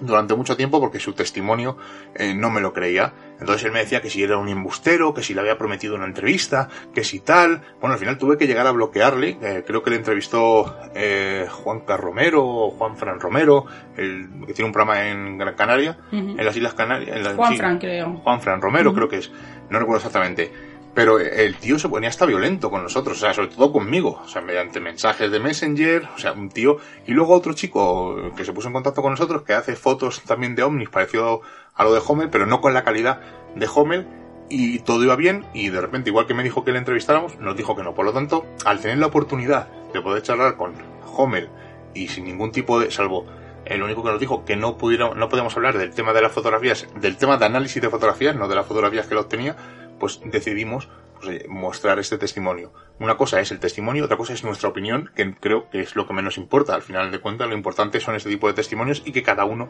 [0.00, 1.76] durante mucho tiempo porque su testimonio
[2.14, 3.12] eh, no me lo creía.
[3.38, 6.04] Entonces él me decía que si era un embustero, que si le había prometido una
[6.04, 7.62] entrevista, que si tal.
[7.80, 9.38] Bueno, al final tuve que llegar a bloquearle.
[9.40, 14.66] eh, creo que le entrevistó eh, Juan Romero o Juan Fran Romero, el, que tiene
[14.66, 17.16] un programa en Gran Canaria, en las Islas Canarias.
[17.16, 18.20] en Juan sí, Fran, creo.
[18.22, 19.30] Juan Fran Romero, creo que es.
[19.70, 20.69] No recuerdo exactamente.
[20.94, 24.28] Pero el tío se ponía hasta violento con nosotros, o sea, sobre todo conmigo, o
[24.28, 26.78] sea, mediante mensajes de Messenger, o sea, un tío.
[27.06, 30.56] Y luego otro chico que se puso en contacto con nosotros, que hace fotos también
[30.56, 31.42] de ovnis, parecido
[31.74, 33.20] a lo de Hommel, pero no con la calidad
[33.54, 34.06] de Hommel,
[34.48, 37.56] y todo iba bien, y de repente, igual que me dijo que le entrevistáramos, nos
[37.56, 37.94] dijo que no.
[37.94, 40.74] Por lo tanto, al tener la oportunidad de poder charlar con
[41.16, 41.48] Hommel,
[41.94, 43.26] y sin ningún tipo de, salvo
[43.64, 46.32] el único que nos dijo que no pudiera, no podíamos hablar del tema de las
[46.32, 49.56] fotografías, del tema de análisis de fotografías, no de las fotografías que él obtenía,
[50.00, 52.72] pues decidimos pues, oye, mostrar este testimonio.
[52.98, 56.08] Una cosa es el testimonio, otra cosa es nuestra opinión, que creo que es lo
[56.08, 56.74] que menos importa.
[56.74, 59.68] Al final de cuentas, lo importante son este tipo de testimonios y que cada uno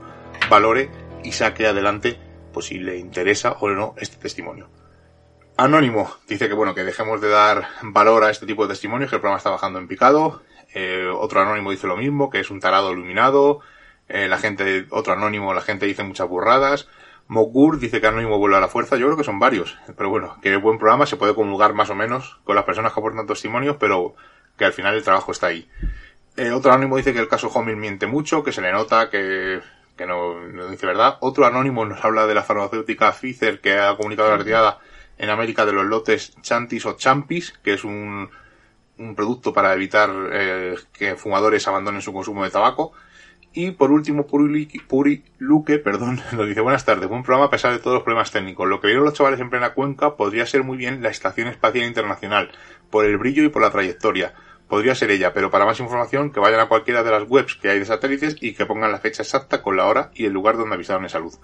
[0.49, 0.91] valore
[1.23, 2.19] y saque adelante,
[2.53, 4.71] pues si le interesa o no este testimonio.
[5.57, 9.17] Anónimo dice que bueno, que dejemos de dar valor a este tipo de testimonios, que
[9.17, 10.43] el programa está bajando en picado.
[10.73, 13.61] Eh, otro anónimo dice lo mismo, que es un tarado iluminado.
[14.09, 16.89] Eh, la gente, otro anónimo, la gente dice muchas burradas.
[17.31, 18.97] Mogur dice que Anónimo vuelve a la fuerza.
[18.97, 19.79] Yo creo que son varios.
[19.97, 22.99] Pero bueno, que buen programa se puede comulgar más o menos con las personas que
[22.99, 24.17] aportan testimonios, pero
[24.59, 25.71] que al final el trabajo está ahí.
[26.53, 29.61] Otro anónimo dice que el caso Homil miente mucho, que se le nota que,
[30.09, 31.19] no dice verdad.
[31.21, 34.81] Otro anónimo nos habla de la farmacéutica Pfizer que ha comunicado la retirada
[35.17, 38.29] en América de los lotes Chantis o Champis, que es un,
[38.99, 42.93] un producto para evitar eh, que fumadores abandonen su consumo de tabaco.
[43.53, 47.73] Y por último, Puri, Puri Luque, perdón, nos dice buenas tardes, buen programa a pesar
[47.73, 48.69] de todos los problemas técnicos.
[48.69, 51.87] Lo que vieron los chavales en plena cuenca podría ser muy bien la Estación Espacial
[51.87, 52.53] Internacional,
[52.91, 54.35] por el brillo y por la trayectoria.
[54.69, 57.71] podría ser ella, pero para más información que vayan a cualquiera de las webs que
[57.71, 60.57] hay de satélites y que pongan la fecha exacta con la hora y el lugar
[60.57, 61.35] donde avisaron de salud.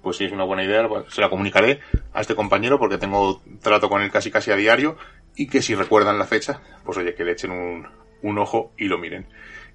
[0.00, 1.80] Pues si es una buena idea, pues, se la comunicaré
[2.12, 4.96] a este compañero porque tengo trato con él casi casi a diario
[5.34, 7.88] y que si recuerdan la fecha, pues oye, que le echen un,
[8.22, 9.26] un ojo y lo miren.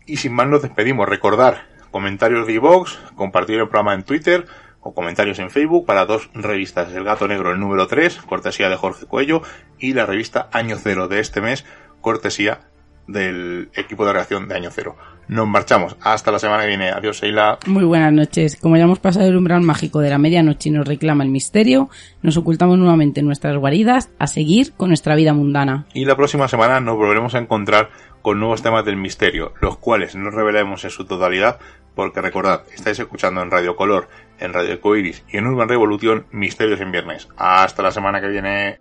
[0.05, 1.09] Y sin más nos despedimos.
[1.09, 4.47] Recordar comentarios de iVox, compartir el programa en Twitter
[4.81, 6.91] o comentarios en Facebook para dos revistas.
[6.91, 9.43] El Gato Negro, el número 3, cortesía de Jorge Cuello,
[9.79, 11.65] y la revista Año Cero de este mes,
[12.01, 12.61] cortesía
[13.07, 14.97] del equipo de reacción de Año Cero.
[15.27, 15.95] Nos marchamos.
[16.01, 16.89] Hasta la semana que viene.
[16.89, 17.59] Adiós, Sheila.
[17.67, 18.57] Muy buenas noches.
[18.59, 21.89] Como ya hemos pasado el umbral mágico de la medianoche y nos reclama el misterio,
[22.21, 25.85] nos ocultamos nuevamente en nuestras guaridas a seguir con nuestra vida mundana.
[25.93, 27.89] Y la próxima semana nos volveremos a encontrar
[28.21, 31.59] con nuevos temas del misterio, los cuales no revelaremos en su totalidad,
[31.95, 34.07] porque recordad, estáis escuchando en Radio Color,
[34.39, 37.27] en Radio Coiris y en Urban Revolución Misterios en Viernes.
[37.37, 38.79] Hasta la semana que viene.